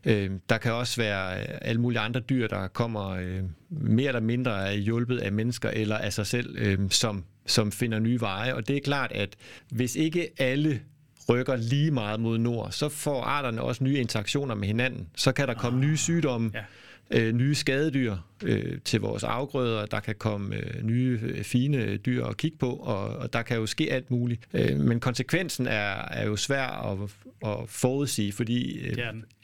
[0.05, 4.75] Øh, der kan også være alle mulige andre dyr, der kommer øh, mere eller mindre
[4.75, 8.55] hjulpet af mennesker eller af sig selv, øh, som, som finder nye veje.
[8.55, 9.29] Og det er klart, at
[9.69, 10.81] hvis ikke alle
[11.29, 15.07] rykker lige meget mod nord, så får arterne også nye interaktioner med hinanden.
[15.15, 16.63] Så kan der komme nye sygdomme, ja
[17.11, 19.85] øh, nye skadedyr øh, til vores afgrøder.
[19.85, 23.57] Der kan komme øh, nye øh, fine dyr at kigge på, og, og der kan
[23.57, 24.41] jo ske alt muligt.
[24.53, 27.15] Øh, men konsekvensen er, er jo svær at,
[27.45, 28.97] at forudsige, fordi øh,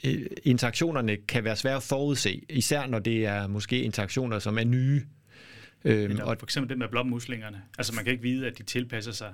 [0.06, 4.64] øh, interaktionerne kan være svære at forudse, især når det er måske interaktioner, som er
[4.64, 5.02] nye.
[5.86, 7.62] Øh, og for eksempel det med blommuslingerne.
[7.78, 9.34] Altså man kan ikke vide, at de tilpasser sig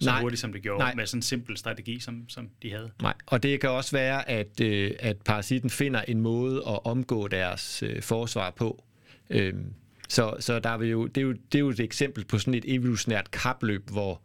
[0.00, 0.20] så Nej.
[0.20, 0.94] hurtigt, som det gjorde, Nej.
[0.94, 2.90] med sådan en simpel strategi, som, som de havde.
[3.02, 7.28] Nej, og det kan også være, at, øh, at parasitten finder en måde at omgå
[7.28, 8.84] deres øh, forsvar på.
[9.30, 9.74] Øhm,
[10.08, 12.54] så så der er jo, det, er jo, det er jo et eksempel på sådan
[12.54, 14.20] et evolutionært kapløb, hvor,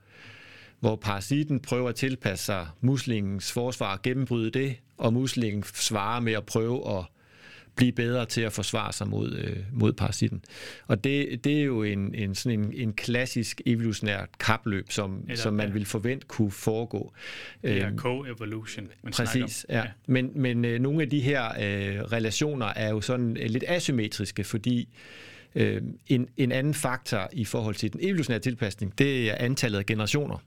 [0.80, 6.34] hvor parasitten prøver at tilpasse sig muslingens forsvar og gennembryde det, og muslingen svarer med
[6.34, 7.06] at prøve at
[7.76, 10.42] blive bedre til at forsvare sig mod, øh, mod parasitten.
[10.88, 15.36] Og det, det er jo en, en, sådan en, en klassisk evolutionært kapløb, som, Eller,
[15.36, 15.74] som man ja.
[15.74, 17.14] vil forvente kunne foregå.
[17.62, 19.78] Det er øhm, co-evolution, Præcis, ja.
[19.78, 19.86] ja.
[20.08, 24.44] Men, men øh, nogle af de her øh, relationer er jo sådan øh, lidt asymmetriske,
[24.44, 24.90] fordi
[25.56, 29.86] øh, en, en anden faktor i forhold til den evolutionære tilpasning, det er antallet af
[29.86, 30.38] generationer.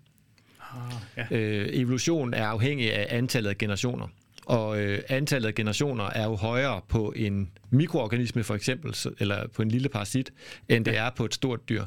[0.61, 1.37] Ah, ja.
[1.37, 4.09] øh, evolution er afhængig af antallet af generationer.
[4.47, 9.63] Og øh, antallet af generationer er jo højere på en mikroorganisme for eksempel, eller på
[9.63, 10.33] en lille parasit,
[10.69, 11.85] end det er på et stort dyr.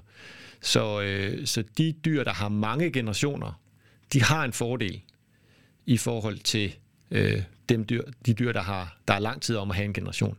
[0.61, 3.61] Så, øh, så de dyr, der har mange generationer,
[4.13, 5.01] de har en fordel
[5.85, 6.75] i forhold til
[7.11, 9.93] øh, dem dyr, de dyr, der har der er lang tid om at have en
[9.93, 10.37] generation.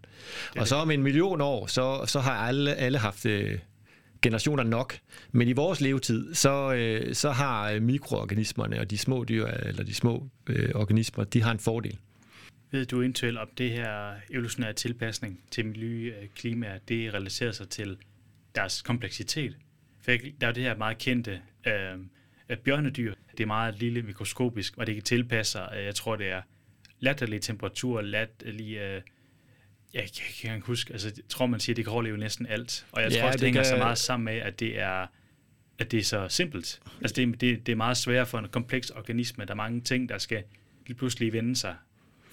[0.59, 3.59] Og så om en million år, så, så har alle, alle haft øh,
[4.23, 4.99] generationer nok.
[5.33, 9.95] Men i vores levetid, så, øh, så har mikroorganismerne og de små dyr, eller de
[9.95, 11.99] små øh, organismer, de har en fordel.
[12.71, 17.69] Ved du eventuelt om det her evolutionære tilpasning til miljø og klima, det relaterer sig
[17.69, 17.97] til
[18.55, 19.57] deres kompleksitet?
[20.01, 23.15] For der er jo det her meget kendte øh, bjørnedyr.
[23.31, 26.43] Det er meget lille mikroskopisk, og det kan tilpasse sig, jeg tror det er
[27.01, 28.77] latterlig temperatur, latterlig...
[28.77, 29.03] Øh,
[29.95, 30.09] jeg
[30.41, 32.87] kan ikke huske, altså jeg tror man siger, at det kan overleve næsten alt.
[32.93, 33.71] Og jeg ja, tror også, det, det hænger kan...
[33.71, 35.07] så meget sammen med, at det er
[35.79, 36.81] at det er så simpelt.
[37.01, 39.45] Altså det, det, det er meget svært for en kompleks organisme.
[39.45, 40.43] Der er mange ting, der skal
[40.87, 41.77] lige pludselig vende sig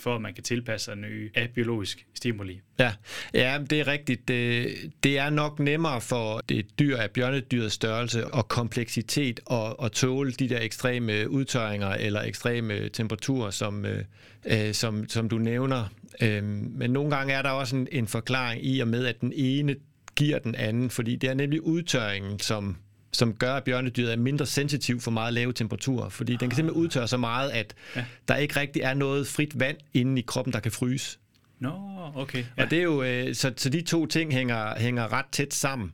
[0.04, 2.62] for at man kan tilpasse sig nye biologisk stimuli.
[2.80, 2.94] Ja,
[3.34, 4.28] ja det er rigtigt.
[4.28, 4.68] Det,
[5.04, 10.32] det er nok nemmere for det dyr af bjørnedyrets størrelse og kompleksitet og, og tåle
[10.32, 14.04] de der ekstreme udtørringer eller ekstreme temperaturer, som, øh,
[14.46, 15.86] øh, som, som du nævner.
[16.22, 19.34] Øh, men nogle gange er der også en, en forklaring i og med, at den
[19.36, 19.76] ene
[20.16, 22.78] giver den anden, fordi det er nemlig udtørringen, som
[23.14, 26.84] som gør, at bjørnedyret er mindre sensitiv for meget lave temperaturer, fordi den kan simpelthen
[26.84, 28.06] udtørre så meget, at ja.
[28.28, 31.18] der ikke rigtig er noget frit vand inde i kroppen, der kan fryse.
[31.60, 32.46] Nå, no, okay.
[32.58, 32.64] Ja.
[32.64, 35.94] Og det er jo, øh, så, så de to ting hænger, hænger ret tæt sammen.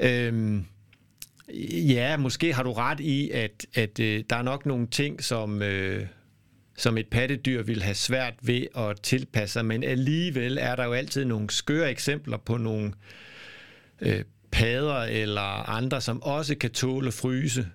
[0.00, 0.64] Øhm,
[1.72, 5.62] ja, måske har du ret i, at, at øh, der er nok nogle ting, som,
[5.62, 6.06] øh,
[6.76, 10.92] som et pattedyr vil have svært ved at tilpasse sig, men alligevel er der jo
[10.92, 12.92] altid nogle skøre eksempler på nogle
[14.00, 14.24] øh,
[14.64, 17.68] padder eller andre, som også kan tåle fryse,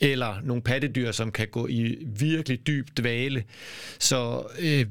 [0.00, 3.44] eller nogle pattedyr, som kan gå i virkelig dyb dvale.
[3.98, 4.86] Så, øh,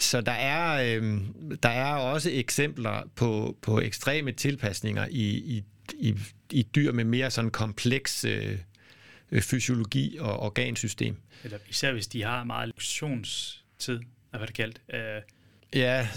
[0.00, 1.20] så der, er, øh,
[1.62, 6.14] der er også eksempler på, på ekstreme tilpasninger i, i, i,
[6.50, 8.58] i dyr med mere sådan kompleks øh,
[9.40, 11.16] fysiologi og organsystem.
[11.44, 14.00] Eller især hvis de har meget lektionstid,
[14.30, 14.80] hvad det kaldt.
[14.94, 15.22] Øh,
[15.74, 16.08] Ja,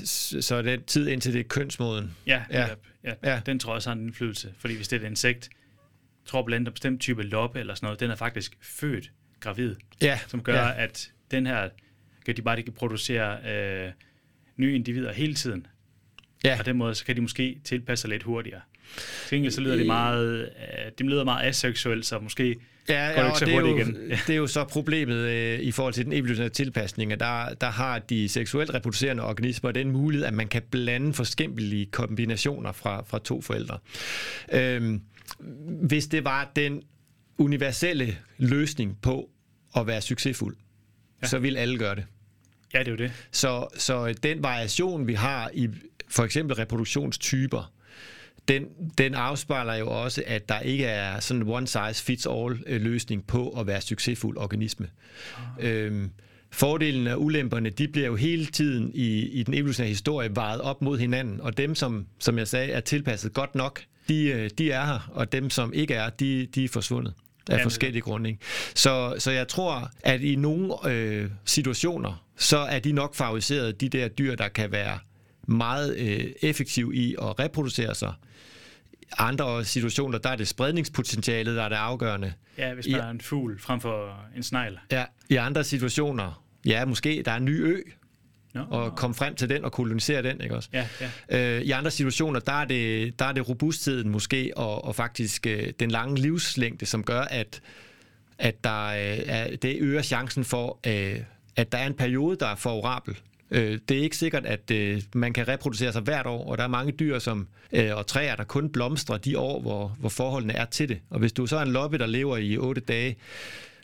[0.42, 2.16] så det er tid indtil det er kønsmoden.
[2.28, 2.68] Ja, ja.
[3.04, 3.14] ja.
[3.24, 3.42] ja.
[3.46, 4.54] den tror jeg også har en indflydelse.
[4.58, 5.50] Fordi hvis det er et insekt,
[6.26, 9.76] tror blandt andet bestemt type loppe eller sådan noget, den er faktisk født gravid.
[10.02, 10.20] Ja.
[10.28, 10.84] Som gør, ja.
[10.84, 11.70] at den her,
[12.26, 13.92] kan de bare ikke producere øh,
[14.58, 15.68] nye individer hele tiden.
[16.44, 16.60] Ja.
[16.60, 18.62] Og den måde, så kan de måske tilpasse sig lidt hurtigere.
[19.28, 22.56] Til så lyder det meget, øh, det lyder meget aseksuelt, så måske
[22.90, 23.96] Ja, ja og det, er jo, igen.
[24.28, 28.00] det er jo så problemet øh, i forhold til den evolutionære tilpasning, der, der har
[28.00, 33.42] de seksuelt reproducerende organismer den mulighed, at man kan blande forskellige kombinationer fra, fra to
[33.42, 33.78] forældre.
[34.52, 35.02] Øhm,
[35.82, 36.82] hvis det var den
[37.38, 39.30] universelle løsning på
[39.76, 40.56] at være succesfuld,
[41.22, 41.28] ja.
[41.28, 42.06] så vil alle gøre det.
[42.74, 43.12] Ja, det er jo det.
[43.32, 45.70] Så, så den variation, vi har i
[46.08, 47.74] for eksempel reproduktionstyper,
[48.48, 48.66] den,
[48.98, 52.82] den afspejler jo også, at der ikke er sådan en one size fits all øh,
[52.82, 54.90] løsning på at være succesfuld organisme.
[55.60, 55.66] Ah.
[55.66, 56.10] Øhm,
[56.52, 60.82] Fordelen og ulemperne, de bliver jo hele tiden i, i den evolutionære historie vejet op
[60.82, 64.72] mod hinanden, og dem, som, som jeg sagde, er tilpasset godt nok, de, øh, de
[64.72, 67.14] er her, og dem, som ikke er, de, de er forsvundet
[67.50, 68.30] af forskellige grunde.
[68.30, 68.42] Ikke?
[68.76, 73.90] Så, så jeg tror, at i nogle øh, situationer, så er de nok favoriseret, de
[73.90, 75.00] der dyr, der kan være
[75.48, 78.14] meget øh, effektive i at reproducere sig,
[79.18, 82.34] andre situationer, der er det spredningspotentialet, der er det afgørende.
[82.58, 84.80] Ja, hvis man I, er en fugl frem for en snegl.
[84.92, 87.82] Ja, i andre situationer, ja, måske der er en ny ø,
[88.54, 88.66] no.
[88.70, 90.70] og komme frem til den og kolonisere den, ikke også?
[90.74, 90.88] Ja,
[91.30, 91.58] ja.
[91.58, 95.48] Øh, I andre situationer, der er det, der er det robustheden måske, og, og faktisk
[95.48, 97.62] øh, den lange livslængde, som gør, at,
[98.38, 101.20] at der, øh, er, det øger chancen for, øh,
[101.56, 103.18] at der er en periode, der er favorabel
[103.52, 106.64] Øh, det er ikke sikkert, at øh, man kan reproducere sig hvert år, og der
[106.64, 110.54] er mange dyr som, øh, og træer, der kun blomstrer de år, hvor, hvor forholdene
[110.54, 111.00] er til det.
[111.10, 113.16] Og hvis du så er en loppe, der lever i 8 dage,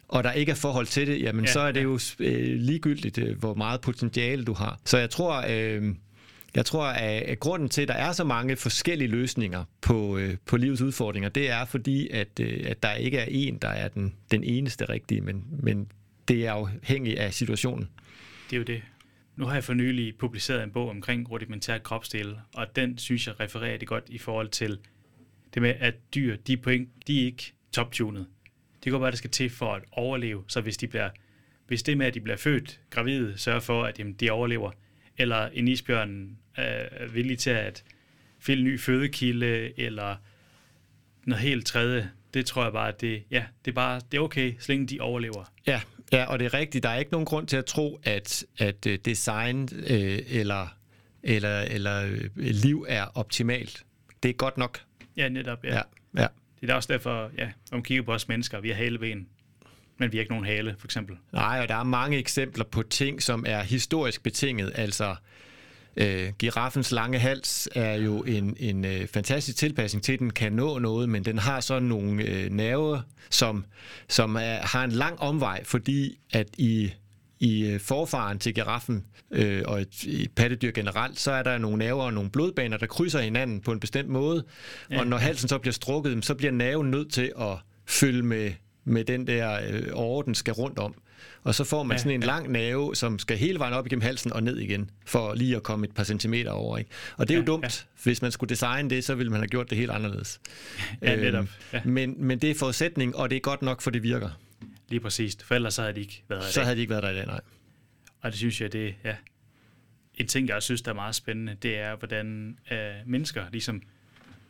[0.07, 1.83] og der ikke er forhold til det, jamen ja, så er det ja.
[1.83, 4.79] jo øh, ligegyldigt, øh, hvor meget potentiale du har.
[4.85, 5.95] Så jeg tror, øh,
[6.55, 10.57] jeg tror, at grunden til, at der er så mange forskellige løsninger på, øh, på
[10.57, 14.13] livets udfordringer, det er fordi, at, øh, at der ikke er en, der er den,
[14.31, 15.87] den eneste rigtige, men, men
[16.27, 17.89] det er afhængigt af situationen.
[18.49, 18.81] Det er jo det.
[19.35, 23.39] Nu har jeg for nylig publiceret en bog omkring rudimentær kropsdel, og den synes jeg
[23.39, 24.79] refererer det godt i forhold til
[25.53, 28.27] det med, at dyr, de point, de er ikke toptunet.
[28.83, 30.43] Det går bare, det skal til for at overleve.
[30.47, 31.09] Så hvis, de bliver,
[31.67, 34.71] hvis det med, at de bliver født gravide, sørger for, at jamen, de overlever,
[35.17, 37.83] eller en isbjørn øh, er villig til at
[38.39, 40.15] finde ny fødekilde, eller
[41.23, 44.21] noget helt tredje, det tror jeg bare, at det, ja, det er bare, det er
[44.21, 45.51] okay, så længe de overlever.
[45.67, 45.81] Ja,
[46.13, 46.83] Ja, og det er rigtigt.
[46.83, 50.67] Der er ikke nogen grund til at tro, at, at øh, design øh, eller,
[51.23, 53.85] eller, eller øh, liv er optimalt.
[54.23, 54.79] Det er godt nok.
[55.17, 55.63] Ja, netop.
[55.63, 55.75] Ja.
[55.75, 55.81] ja,
[56.17, 56.27] ja.
[56.61, 59.27] Det er også derfor, ja, om man kigger på os mennesker, vi har haleben,
[59.97, 61.17] men vi har ikke nogen hale, for eksempel.
[61.31, 64.71] Nej, og der er mange eksempler på ting, som er historisk betinget.
[64.75, 65.15] Altså,
[65.97, 70.53] Øh, giraffens lange hals er jo en, en øh, fantastisk tilpasning til, at den kan
[70.53, 73.65] nå noget, men den har så nogle øh, nerver, som,
[74.09, 76.91] som er, har en lang omvej, fordi at i
[77.43, 81.77] i øh, forfaren til giraffen øh, og et, et pattedyr generelt, så er der nogle
[81.77, 84.43] nerver og nogle blodbaner, der krydser hinanden på en bestemt måde.
[84.91, 84.99] Ja.
[84.99, 88.51] Og når halsen så bliver strukket, så bliver nerven nødt til at følge med,
[88.83, 90.95] med den der øh, åre, den skal rundt om
[91.43, 92.27] og så får man ja, sådan en ja.
[92.27, 95.63] lang nave, som skal hele vejen op igennem halsen og ned igen, for lige at
[95.63, 96.77] komme et par centimeter over.
[96.77, 96.89] Ikke?
[97.17, 97.63] Og det er ja, jo dumt.
[97.63, 98.03] Ja.
[98.03, 100.41] Hvis man skulle designe det, så ville man have gjort det helt anderledes.
[101.01, 101.39] Ja, netop.
[101.39, 101.81] Øhm, ja.
[101.85, 104.29] Men, men det er forudsætning, og det er godt nok, for det virker.
[104.89, 105.37] Lige præcis.
[105.43, 107.15] For ellers så havde de ikke været der Så havde de ikke været der i
[107.15, 107.41] dag, nej.
[108.21, 109.15] Og det synes jeg, det, ja,
[110.15, 113.81] en ting, jeg også synes, der er meget spændende, det er, hvordan øh, mennesker ligesom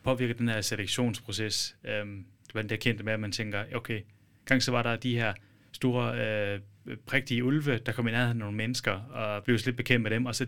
[0.03, 1.75] påvirker den her selektionsproces.
[1.83, 2.05] Øh,
[2.51, 4.01] hvordan det er kendt med, at man tænker, okay,
[4.45, 5.33] gang så var der de her
[5.71, 6.59] store øh,
[7.05, 10.25] prægtige ulve, der kom i nærheden af nogle mennesker, og blev lidt bekendt med dem,
[10.25, 10.45] og så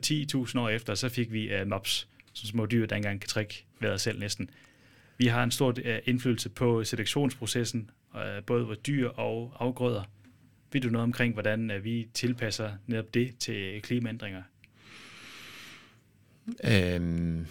[0.55, 3.65] 10.000 år efter, så fik vi øh, mops, som små dyr, der engang kan trække
[3.79, 4.49] vejret selv næsten.
[5.17, 10.03] Vi har en stor øh, indflydelse på selektionsprocessen, øh, både hvor dyr og afgrøder.
[10.71, 14.41] Ved du noget omkring, hvordan øh, vi tilpasser netop det til klimaændringer?
[16.63, 17.45] Øhm,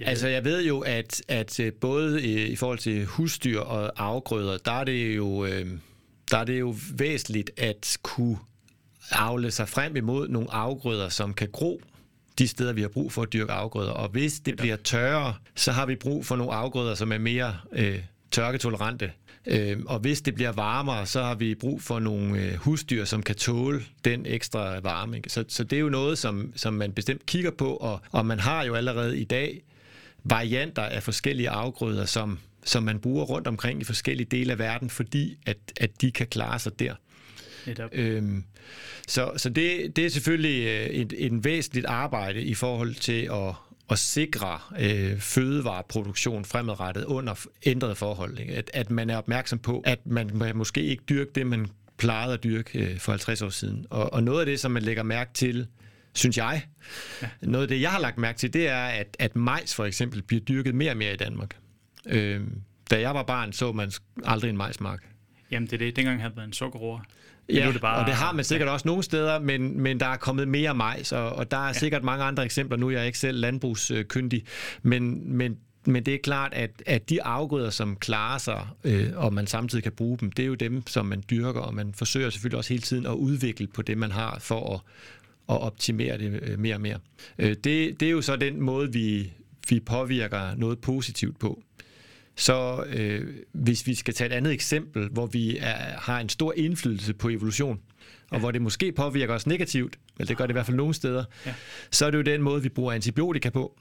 [0.00, 4.72] altså jeg ved jo, at, at både i, i forhold til husdyr og afgrøder, der
[4.72, 5.66] er det jo, øh,
[6.30, 8.38] der er det jo væsentligt at kunne
[9.10, 11.80] afle sig frem imod nogle afgrøder, som kan gro
[12.38, 13.90] de steder, vi har brug for at dyrke afgrøder.
[13.90, 17.56] Og hvis det bliver tørre, så har vi brug for nogle afgrøder, som er mere
[17.72, 17.98] øh,
[18.30, 19.12] tørketolerante.
[19.46, 23.22] Øh, og hvis det bliver varmere, så har vi brug for nogle øh, husdyr, som
[23.22, 25.16] kan tåle den ekstra varme.
[25.16, 25.30] Ikke?
[25.30, 28.40] Så, så det er jo noget, som, som man bestemt kigger på, og, og man
[28.40, 29.62] har jo allerede i dag
[30.24, 34.90] varianter af forskellige afgrøder, som, som man bruger rundt omkring i forskellige dele af verden,
[34.90, 36.94] fordi at, at de kan klare sig der.
[37.92, 38.44] Øhm,
[39.08, 43.54] så så det, det er selvfølgelig øh, et, et væsentligt arbejde i forhold til at,
[43.90, 48.38] at sikre øh, fødevareproduktion fremadrettet under ændrede forhold.
[48.38, 48.54] Ikke?
[48.54, 51.66] At, at man er opmærksom på, at man måske ikke dyrke det, man
[51.98, 53.86] plejede at dyrke øh, for 50 år siden.
[53.90, 55.66] Og, og noget af det, som man lægger mærke til,
[56.14, 56.62] synes jeg,
[57.22, 57.28] ja.
[57.42, 60.22] noget af det, jeg har lagt mærke til, det er, at, at majs for eksempel
[60.22, 61.56] bliver dyrket mere og mere i Danmark.
[62.08, 62.40] Øh,
[62.90, 63.92] da jeg var barn, så man
[64.24, 65.04] aldrig en majsmark.
[65.50, 65.96] Jamen det er det.
[65.96, 67.00] Dengang havde man en sukkerroer.
[67.48, 70.16] Ja, det bare, og det har man sikkert også nogle steder, men, men der er
[70.16, 71.72] kommet mere majs, og, og der er ja.
[71.72, 72.76] sikkert mange andre eksempler.
[72.76, 74.44] Nu er jeg ikke selv landbrugskyndig,
[74.82, 79.32] men, men men det er klart, at, at de afgrøder, som klarer sig, øh, og
[79.32, 82.30] man samtidig kan bruge dem, det er jo dem, som man dyrker, og man forsøger
[82.30, 84.80] selvfølgelig også hele tiden at udvikle på det, man har, for at,
[85.54, 86.98] at optimere det øh, mere og mere.
[87.38, 89.32] Øh, det, det er jo så den måde, vi,
[89.68, 91.62] vi påvirker noget positivt på.
[92.38, 96.52] Så øh, hvis vi skal tage et andet eksempel, hvor vi er, har en stor
[96.56, 97.80] indflydelse på evolution,
[98.30, 98.38] og ja.
[98.38, 101.24] hvor det måske påvirker os negativt, eller det gør det i hvert fald nogle steder,
[101.46, 101.54] ja.
[101.90, 103.80] så er det jo den måde, vi bruger antibiotika på.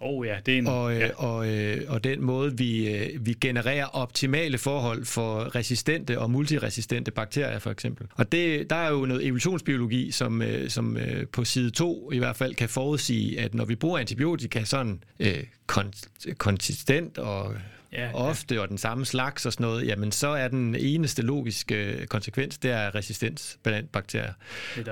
[0.00, 0.66] Oh ja, det er en...
[0.66, 1.08] Og, øh, ja.
[1.16, 7.10] og, øh, og den måde, vi, øh, vi genererer optimale forhold for resistente og multiresistente
[7.10, 8.06] bakterier, for eksempel.
[8.14, 10.98] Og det, der er jo noget evolutionsbiologi, som, som
[11.32, 15.44] på side 2 i hvert fald kan forudsige, at når vi bruger antibiotika sådan øh,
[16.38, 17.54] konsistent og
[17.94, 18.60] ja, ofte, ja.
[18.60, 22.70] og den samme slags og sådan noget, jamen så er den eneste logiske konsekvens, det
[22.70, 24.32] er resistens blandt bakterier.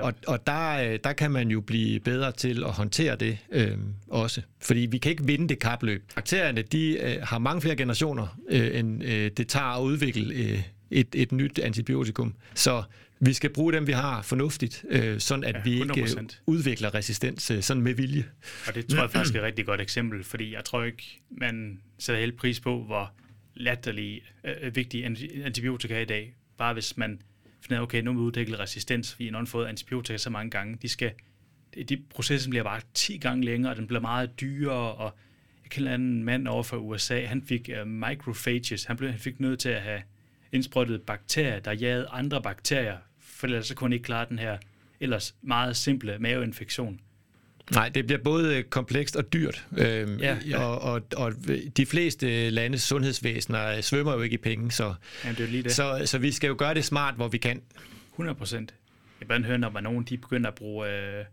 [0.01, 3.77] Og, og der, øh, der kan man jo blive bedre til at håndtere det øh,
[4.07, 6.03] også, fordi vi kan ikke vinde det kapløb.
[6.15, 10.61] Bakterierne, de øh, har mange flere generationer, øh, end øh, det tager at udvikle øh,
[10.91, 12.33] et, et nyt antibiotikum.
[12.53, 12.83] Så
[13.25, 17.51] vi skal bruge dem, vi har fornuftigt, øh, sådan at ja, vi ikke udvikler resistens
[17.51, 18.25] øh, sådan med vilje.
[18.67, 21.81] Og det tror jeg faktisk er et rigtig godt eksempel, fordi jeg tror ikke, man
[21.99, 23.13] sætter helt pris på, hvor
[23.55, 25.05] latterlig øh, vigtig
[25.45, 26.35] antibiotika er i dag.
[26.57, 27.21] Bare hvis man
[27.61, 30.77] finder, okay, nu er vi udviklet resistens, fordi man har fået antibiotika så mange gange,
[30.81, 31.11] de skal,
[31.89, 35.17] de, processen bliver bare 10 gange længere, og den bliver meget dyrere, og
[35.63, 39.39] jeg kender en mand over fra USA, han fik uh, microphages, han, blev, han fik
[39.39, 40.01] nødt til at have
[40.51, 42.97] indsprøjtet bakterier, der jagede andre bakterier,
[43.43, 44.57] for ellers så kunne han ikke klare den her
[44.99, 46.99] ellers meget simple maveinfektion.
[47.71, 49.67] Nej, det bliver både komplekst og dyrt.
[49.77, 50.63] Øhm, ja, ja.
[50.63, 51.33] Og, og, og
[51.77, 55.71] de fleste landes sundhedsvæsener svømmer jo ikke i penge, så, Jamen, det er lige det.
[55.71, 57.61] så, så vi skal jo gøre det smart, hvor vi kan.
[58.11, 58.73] 100 procent.
[59.19, 61.25] Jeg bare høre, når nogen de begynder at bruge, øh,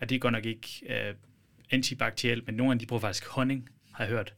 [0.00, 1.14] at det går nok ikke øh,
[1.70, 4.34] antibakterielt, men nogle af de bruger faktisk honning, har jeg hørt.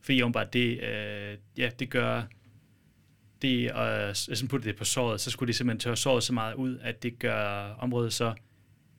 [0.00, 2.22] Fordi bare det, øh, ja, det gør
[3.44, 6.54] det, og sådan putte det på såret, så skulle de simpelthen tørre såret så meget
[6.54, 8.34] ud, at det gør området så,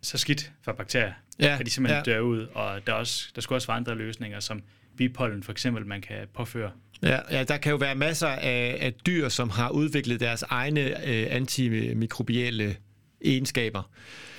[0.01, 2.11] så skidt for bakterier, ja, at de simpelthen ja.
[2.13, 2.47] dør ud.
[2.53, 4.61] Og der, er også, der skulle også være andre løsninger, som
[4.97, 6.71] bipollen for eksempel, man kan påføre.
[7.03, 11.07] Ja, ja, der kan jo være masser af, af dyr, som har udviklet deres egne
[11.07, 12.75] øh, antimikrobielle
[13.25, 13.89] egenskaber,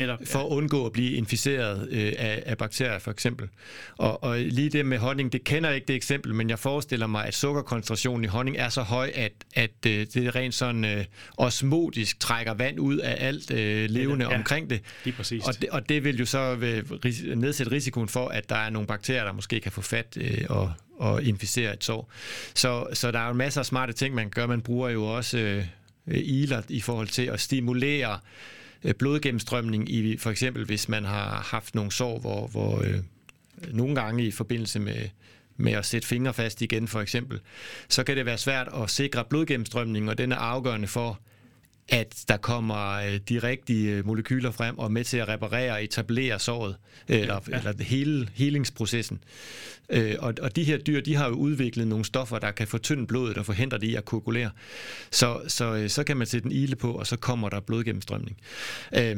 [0.01, 0.17] ja.
[0.25, 3.49] for at undgå at blive inficeret øh, af, af bakterier for eksempel.
[3.97, 7.07] Og, og lige det med honning, det kender jeg ikke det eksempel, men jeg forestiller
[7.07, 11.05] mig, at sukkerkoncentrationen i honning er så høj, at, at øh, det rent sådan øh,
[11.37, 14.81] osmotisk trækker vand ud af alt øh, levende ja, omkring det.
[15.05, 15.45] Lige præcis.
[15.45, 15.69] Og, det.
[15.71, 16.85] og det vil jo så øh,
[17.37, 20.73] nedsætte risikoen for, at der er nogle bakterier, der måske kan få fat øh, og,
[20.99, 22.11] og inficere et sår.
[22.55, 24.49] Så, så der er jo masser af smarte ting, man gøre.
[24.49, 25.65] Man bruger jo også øh,
[26.07, 28.19] iler i forhold til at stimulere Øh,
[28.85, 32.95] Øh, blodgennemstrømning i for eksempel, hvis man har haft nogle sår, hvor, hvor øh,
[33.73, 35.09] nogle gange i forbindelse med
[35.57, 37.41] med at sætte fingre fast igen for eksempel,
[37.89, 41.21] så kan det være svært at sikre blodgennemstrømning, og den er afgørende for,
[41.89, 45.85] at der kommer øh, de rigtige molekyler frem og er med til at reparere og
[45.85, 46.77] etablere såret,
[47.09, 47.59] eller, ja.
[47.59, 49.25] eller hele helingsprocessen.
[49.91, 53.07] Øh, og, og de her dyr, de har jo udviklet nogle stoffer, der kan fortynde
[53.07, 54.51] blodet og forhindre det i at koagulere.
[55.11, 58.37] Så, så, øh, så kan man sætte en ile på, og så kommer der blodgennemstrømning.
[58.97, 59.17] Øh,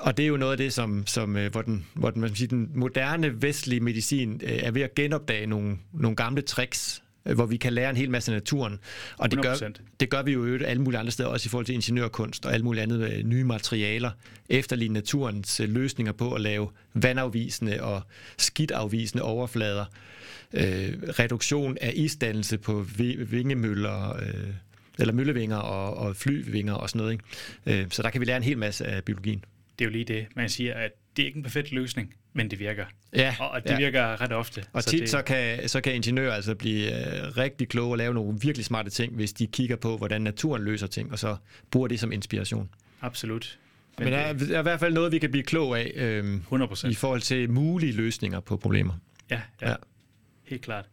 [0.00, 2.48] og det er jo noget af det, som, som hvor, den, hvor den, man siger,
[2.48, 7.56] den moderne vestlige medicin er ved at genopdage nogle, nogle gamle tricks, Øh, hvor vi
[7.56, 8.78] kan lære en hel masse af naturen.
[9.16, 9.54] Og det gør,
[10.00, 12.64] det gør vi jo alle mulige andre steder, også i forhold til ingeniørkunst og alle
[12.64, 14.10] mulige andre øh, nye materialer,
[14.48, 18.02] efterligne naturens øh, løsninger på at lave vandafvisende og
[18.38, 19.84] skidtafvisende overflader,
[20.52, 22.86] øh, reduktion af isdannelse på
[23.18, 24.50] vingemøller, øh,
[24.98, 27.12] eller møllevinger og, og flyvinger og sådan noget.
[27.66, 27.82] Ikke?
[27.82, 29.44] Øh, så der kan vi lære en hel masse af biologien.
[29.78, 32.50] Det er jo lige det, man siger, at det er ikke en perfekt løsning, men
[32.50, 32.84] det virker.
[33.14, 33.76] Ja, og det ja.
[33.76, 34.64] virker ret ofte.
[34.72, 35.08] Og så tit det...
[35.08, 38.90] så, kan, så kan ingeniører altså blive uh, rigtig kloge og lave nogle virkelig smarte
[38.90, 41.36] ting, hvis de kigger på, hvordan naturen løser ting, og så
[41.70, 42.70] bruger det som inspiration.
[43.00, 43.58] Absolut.
[43.98, 45.92] Men, men der er, der er i hvert fald noget, vi kan blive klog af
[45.94, 46.88] øhm, 100%.
[46.88, 48.94] i forhold til mulige løsninger på problemer.
[49.30, 49.70] Ja, ja.
[49.70, 49.76] ja.
[50.44, 50.84] helt klart.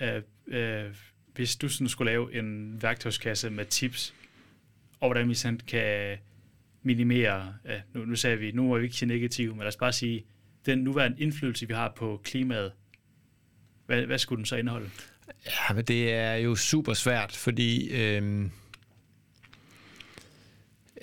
[0.00, 0.06] Uh,
[0.46, 0.56] uh,
[1.34, 4.14] hvis du sådan skulle lave en værktøjskasse med tips,
[5.00, 6.18] og hvordan vi sådan kan
[6.82, 9.76] minimere, ja, nu, nu sagde vi, nu må vi ikke sige negativ, men lad os
[9.76, 10.24] bare sige,
[10.66, 12.72] den nuværende indflydelse, vi har på klimaet,
[13.86, 14.90] hvad, hvad skulle den så indeholde?
[15.46, 18.50] Ja, men det er jo super svært, fordi øhm,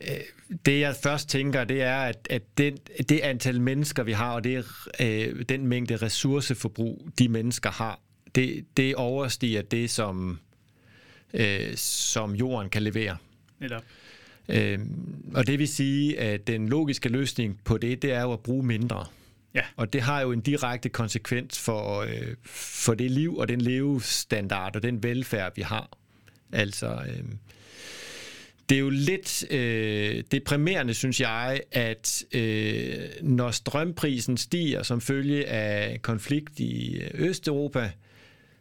[0.01, 0.17] øh,
[0.65, 2.77] det jeg først tænker, det er, at, at den,
[3.09, 4.65] det antal mennesker, vi har, og det
[5.01, 7.99] øh, den mængde ressourceforbrug, de mennesker har,
[8.35, 10.39] det, det overstiger det, som,
[11.33, 13.17] øh, som jorden kan levere.
[13.59, 13.83] Netop.
[14.49, 14.79] Øh,
[15.33, 18.65] og det vil sige, at den logiske løsning på det, det er jo at bruge
[18.65, 19.05] mindre.
[19.55, 19.61] Ja.
[19.75, 24.75] Og det har jo en direkte konsekvens for, øh, for det liv og den levestandard
[24.75, 25.89] og den velfærd, vi har.
[26.53, 27.23] Altså, øh,
[28.69, 35.45] det er jo lidt øh, deprimerende, synes jeg, at øh, når strømprisen stiger som følge
[35.45, 37.91] af konflikt i Østeuropa,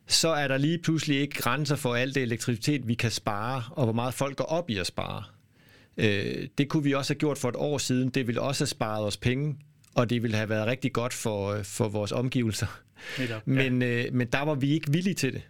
[0.07, 3.85] så er der lige pludselig ikke grænser for alt det elektricitet, vi kan spare, og
[3.85, 5.23] hvor meget folk går op i at spare.
[5.99, 8.09] Øh, det kunne vi også have gjort for et år siden.
[8.09, 9.57] Det ville også have sparet os penge,
[9.95, 12.81] og det ville have været rigtig godt for, for vores omgivelser.
[13.19, 13.53] Netop, ja.
[13.53, 15.43] men, øh, men der var vi ikke villige til det.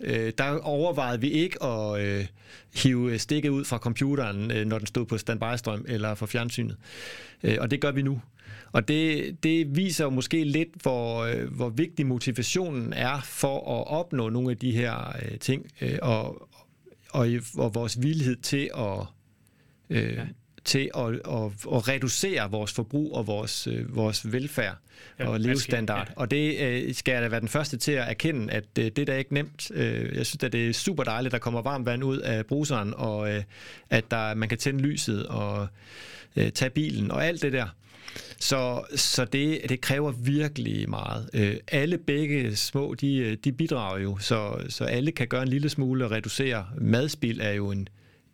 [0.00, 2.26] Øh, der overvejede vi ikke at øh,
[2.74, 6.76] hive stikket ud fra computeren, øh, når den stod på standby-strøm eller fra fjernsynet.
[7.42, 8.20] Øh, og det gør vi nu.
[8.72, 13.86] Og det, det viser jo måske lidt, hvor, øh, hvor vigtig motivationen er for at
[13.86, 16.48] opnå nogle af de her øh, ting, øh, og,
[17.10, 19.06] og, og vores villighed til at
[19.90, 20.24] øh, ja.
[20.64, 24.76] til at, at, at reducere vores forbrug og vores, øh, vores velfærd
[25.18, 26.08] ja, og levestandard.
[26.08, 26.12] Ja.
[26.16, 28.98] Og det øh, skal jeg da være den første til at erkende, at øh, det
[28.98, 29.70] er da ikke nemt.
[29.74, 32.46] Øh, jeg synes, at det er super dejligt, at der kommer varmt vand ud af
[32.46, 33.42] bruseren, og øh,
[33.90, 35.66] at der, man kan tænde lyset og
[36.36, 37.66] øh, tage bilen og alt det der.
[38.40, 41.30] Så, så det, det kræver virkelig meget.
[41.34, 45.48] Øh, alle begge små, de, øh, de bidrager jo, så, så alle kan gøre en
[45.48, 46.66] lille smule og reducere.
[46.76, 47.88] Madspil er jo en,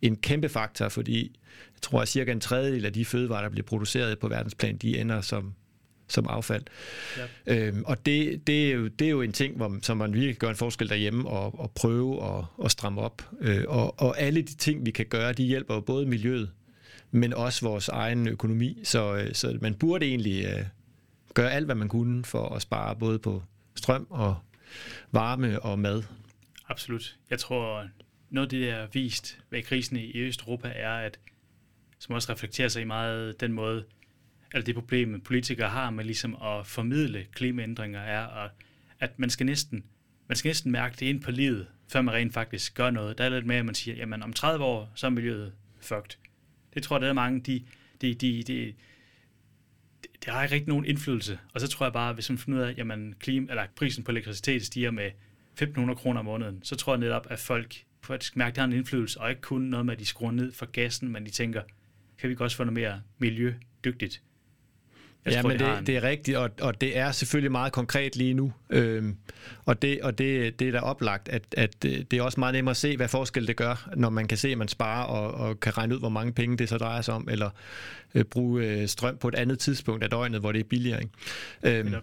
[0.07, 1.39] en kæmpe faktor, fordi
[1.73, 4.97] jeg tror, at cirka en tredjedel af de fødevarer, der bliver produceret på verdensplan, de
[4.97, 5.53] ender som,
[6.07, 6.63] som affald.
[7.47, 7.67] Ja.
[7.67, 10.35] Øhm, og det, det, er jo, det er jo en ting, hvor, som man virkelig
[10.35, 13.29] gør en forskel derhjemme og, og prøve at, at stramme op.
[13.41, 16.51] Øh, og, og alle de ting, vi kan gøre, de hjælper jo både miljøet,
[17.11, 18.79] men også vores egen økonomi.
[18.83, 20.65] Så, øh, så man burde egentlig øh,
[21.33, 23.43] gøre alt, hvad man kunne for at spare både på
[23.75, 24.35] strøm og
[25.11, 26.03] varme og mad.
[26.69, 27.15] Absolut.
[27.29, 27.87] Jeg tror,
[28.29, 31.19] noget af det, der er vist ved krisen i Østeuropa, er, at
[31.99, 33.85] som også reflekterer sig i meget den måde,
[34.53, 38.51] eller det problem, politikere har med ligesom at formidle klimaændringer, er, at
[38.99, 39.83] at man skal næsten
[40.27, 43.17] man skal næsten mærke det ind på livet, før man rent faktisk gør noget.
[43.17, 46.17] Der er lidt mere, at man siger, jamen om 30 år, så er miljøet fucked.
[46.73, 47.65] Det tror jeg, der er mange, de,
[48.01, 48.73] de, de, de,
[50.03, 51.39] det har ikke rigtig nogen indflydelse.
[51.53, 54.03] Og så tror jeg bare, hvis man finder ud af, at jamen, klima, eller prisen
[54.03, 55.11] på elektricitet stiger med
[55.61, 58.67] 1.500 kroner om måneden, så tror jeg netop, at folk faktisk mærke, at det har
[58.67, 61.31] en indflydelse, og ikke kun noget med, at de skruer ned for gassen, men de
[61.31, 61.61] tænker,
[62.19, 64.21] kan vi ikke også få noget mere miljødygtigt?
[65.25, 65.85] Jeg ja, tror, men det, en...
[65.85, 68.53] det er rigtigt, og, og det er selvfølgelig meget konkret lige nu.
[68.69, 69.15] Øhm,
[69.65, 72.71] og det, og det, det er da oplagt, at, at det er også meget nemmere
[72.71, 75.59] at se, hvad forskel det gør, når man kan se, at man sparer og, og
[75.59, 77.49] kan regne ud, hvor mange penge det så drejer sig om, eller
[78.15, 81.01] øh, bruge øh, strøm på et andet tidspunkt af døgnet, hvor det er billigere.
[81.01, 81.79] Ikke?
[81.79, 81.95] Øhm,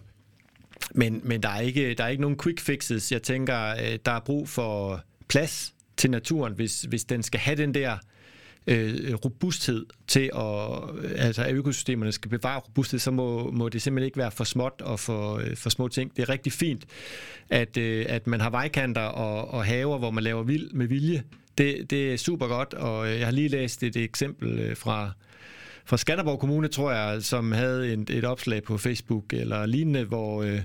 [0.91, 3.11] men men der, er ikke, der er ikke nogen quick fixes.
[3.11, 7.57] Jeg tænker, øh, der er brug for plads til naturen, hvis, hvis den skal have
[7.57, 7.97] den der
[8.67, 10.79] øh, robusthed til at,
[11.15, 14.81] altså at økosystemerne skal bevare robusthed, så må, må det simpelthen ikke være for småt
[14.81, 16.15] og for, øh, for små ting.
[16.15, 16.85] Det er rigtig fint,
[17.49, 21.23] at, øh, at man har vejkanter og, og haver, hvor man laver vild med vilje
[21.57, 25.11] det, det er super godt, og øh, jeg har lige læst et eksempel øh, fra,
[25.85, 30.43] fra Skanderborg Kommune, tror jeg, som havde et, et opslag på Facebook eller lignende, hvor,
[30.43, 30.61] øh,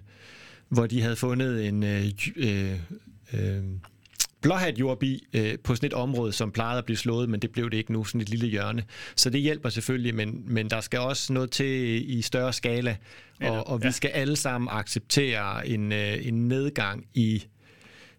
[0.68, 2.04] hvor de havde fundet en øh,
[2.36, 2.72] øh,
[3.32, 3.62] øh,
[4.40, 7.70] blåhat jordbi øh, på sådan et område, som plejede at blive slået, men det blev
[7.70, 8.84] det ikke nu, sådan et lille hjørne.
[9.16, 12.96] Så det hjælper selvfølgelig, men, men der skal også noget til i større skala,
[13.42, 13.90] og, og vi ja.
[13.90, 17.44] skal alle sammen acceptere en, øh, en nedgang i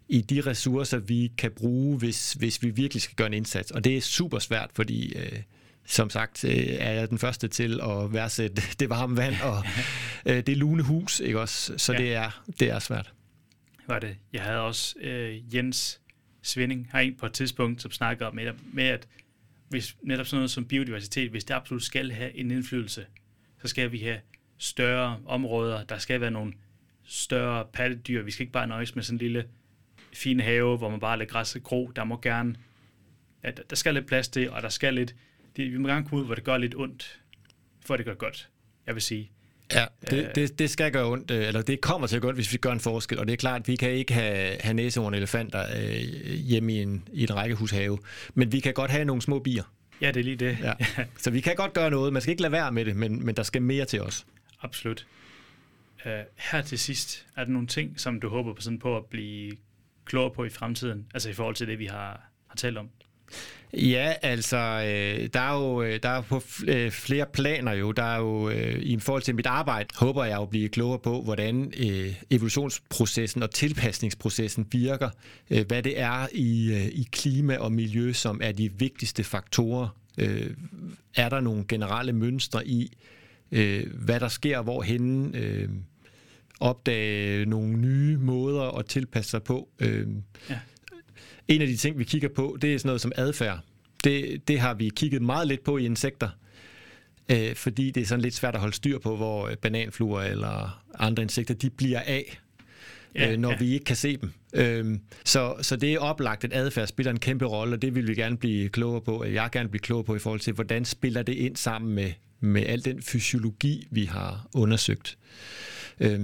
[0.10, 3.72] i de ressourcer, vi kan bruge, hvis, hvis vi virkelig skal gøre en indsats.
[3.72, 5.40] Og det er super svært, fordi øh,
[5.86, 9.64] som sagt øh, er jeg den første til at værdsætte det varme vand og
[10.34, 11.74] øh, det lune hus, ikke også?
[11.78, 12.00] Så ja.
[12.00, 13.14] det, er, det er svært.
[13.88, 14.16] Var det.
[14.34, 16.02] Jeg havde også øh, Jens
[16.42, 19.08] Svinding har en på et tidspunkt, som snakker om med, med, at
[19.70, 23.06] hvis netop sådan noget som biodiversitet, hvis det absolut skal have en indflydelse,
[23.62, 24.20] så skal vi have
[24.58, 26.54] større områder, der skal være nogle
[27.04, 28.22] større pattedyr.
[28.22, 29.48] Vi skal ikke bare nøjes med sådan en lille
[30.14, 31.92] fin have, hvor man bare lægger græs og gro.
[31.96, 32.56] Der må gerne,
[33.44, 35.16] ja, der skal lidt plads til, og der skal lidt,
[35.56, 37.22] det, vi må gerne kunne ud, hvor det gør lidt ondt,
[37.86, 38.50] for det gør godt,
[38.86, 39.32] jeg vil sige.
[39.74, 42.38] Ja, det, det, det skal gøre ondt, øh, eller det kommer til at gøre ondt,
[42.38, 43.20] hvis vi gør en forskel.
[43.20, 46.82] Og det er klart, at vi kan ikke have, have næsehorn elefanter øh, hjemme i
[46.82, 48.00] en, i en rækkehushave.
[48.34, 49.64] Men vi kan godt have nogle små bier.
[50.02, 50.58] Ja, det er lige det.
[50.64, 50.74] Ja.
[51.24, 52.14] Så vi kan godt gøre noget.
[52.14, 54.26] Man skal ikke lade være med det, men, men der skal mere til os.
[54.62, 55.08] Absolut.
[56.06, 59.06] Uh, her til sidst, er der nogle ting, som du håber på, sådan på at
[59.06, 59.52] blive
[60.06, 61.06] klogere på i fremtiden?
[61.14, 62.90] Altså i forhold til det, vi har, har talt om?
[63.74, 67.92] Ja, altså, øh, der er jo øh, der er på øh, flere planer jo.
[67.92, 71.00] Der er jo, øh, i forhold til mit arbejde, håber jeg jo at blive klogere
[71.00, 71.74] på, hvordan
[72.30, 75.10] evolutionsprocessen og tilpasningsprocessen virker.
[75.48, 79.88] Hvad det er i, i klima og miljø, som er de vigtigste faktorer.
[81.16, 82.98] Er der nogle generelle mønstre i,
[83.94, 85.70] hvad der sker hvorhenne?
[86.60, 89.70] Opdage nogle nye måder at tilpasse sig på.
[89.82, 90.56] Ja.
[91.50, 93.60] En af de ting, vi kigger på, det er sådan noget som adfærd.
[94.04, 96.30] Det, det har vi kigget meget lidt på i insekter,
[97.32, 100.84] øh, fordi det er sådan lidt svært at holde styr på, hvor øh, bananfluer eller
[101.00, 102.40] andre insekter, de bliver af,
[103.16, 103.58] ja, øh, når ja.
[103.58, 104.32] vi ikke kan se dem.
[104.54, 108.08] Øh, så, så det er oplagt, at adfærd spiller en kæmpe rolle, og det vil
[108.08, 110.86] vi gerne blive klogere på, jeg vil gerne blive klogere på i forhold til, hvordan
[110.86, 115.10] spiller det ind sammen med, med al den fysiologi, vi har undersøgt.
[115.10, 115.79] Øhm,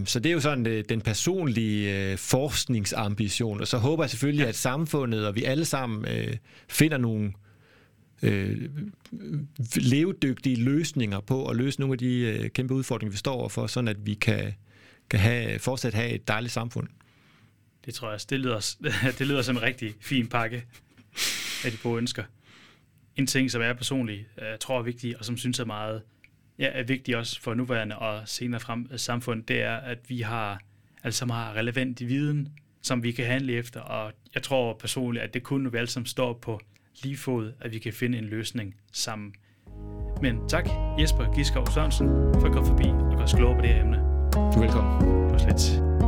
[0.06, 4.44] så det er jo sådan øh, den personlige øh, forskningsambition, og så håber jeg selvfølgelig,
[4.44, 4.50] ja.
[4.50, 6.38] at samfundet og vi alle sammen øh,
[6.70, 7.34] finder nogle
[9.76, 14.06] levedygtige løsninger på at løse nogle af de kæmpe udfordringer, vi står overfor, sådan at
[14.06, 14.54] vi kan,
[15.10, 16.88] kan have, fortsat have et dejligt samfund.
[17.86, 18.76] Det tror jeg, det lyder,
[19.20, 20.66] det lyder som en rigtig fin pakke
[21.66, 22.24] af de gode ønsker.
[23.16, 26.02] En ting, som er personligt, jeg tror er vigtig, og som synes er meget
[26.60, 30.22] ja, er vigtigt også for nuværende og senere frem øh, samfund, det er, at vi
[30.22, 30.62] har,
[31.04, 32.50] altså har relevant viden,
[32.82, 36.06] som vi kan handle efter, og jeg tror personligt, at det kun vi alle sammen
[36.06, 36.60] står på
[37.04, 39.34] lige fod, at vi kan finde en løsning sammen.
[40.22, 40.66] Men tak
[41.00, 43.98] Jesper Giskov Sørensen for at komme forbi og gøre os klogere på det her emne.
[44.34, 45.02] Du er velkommen.
[45.02, 46.05] Det var slet.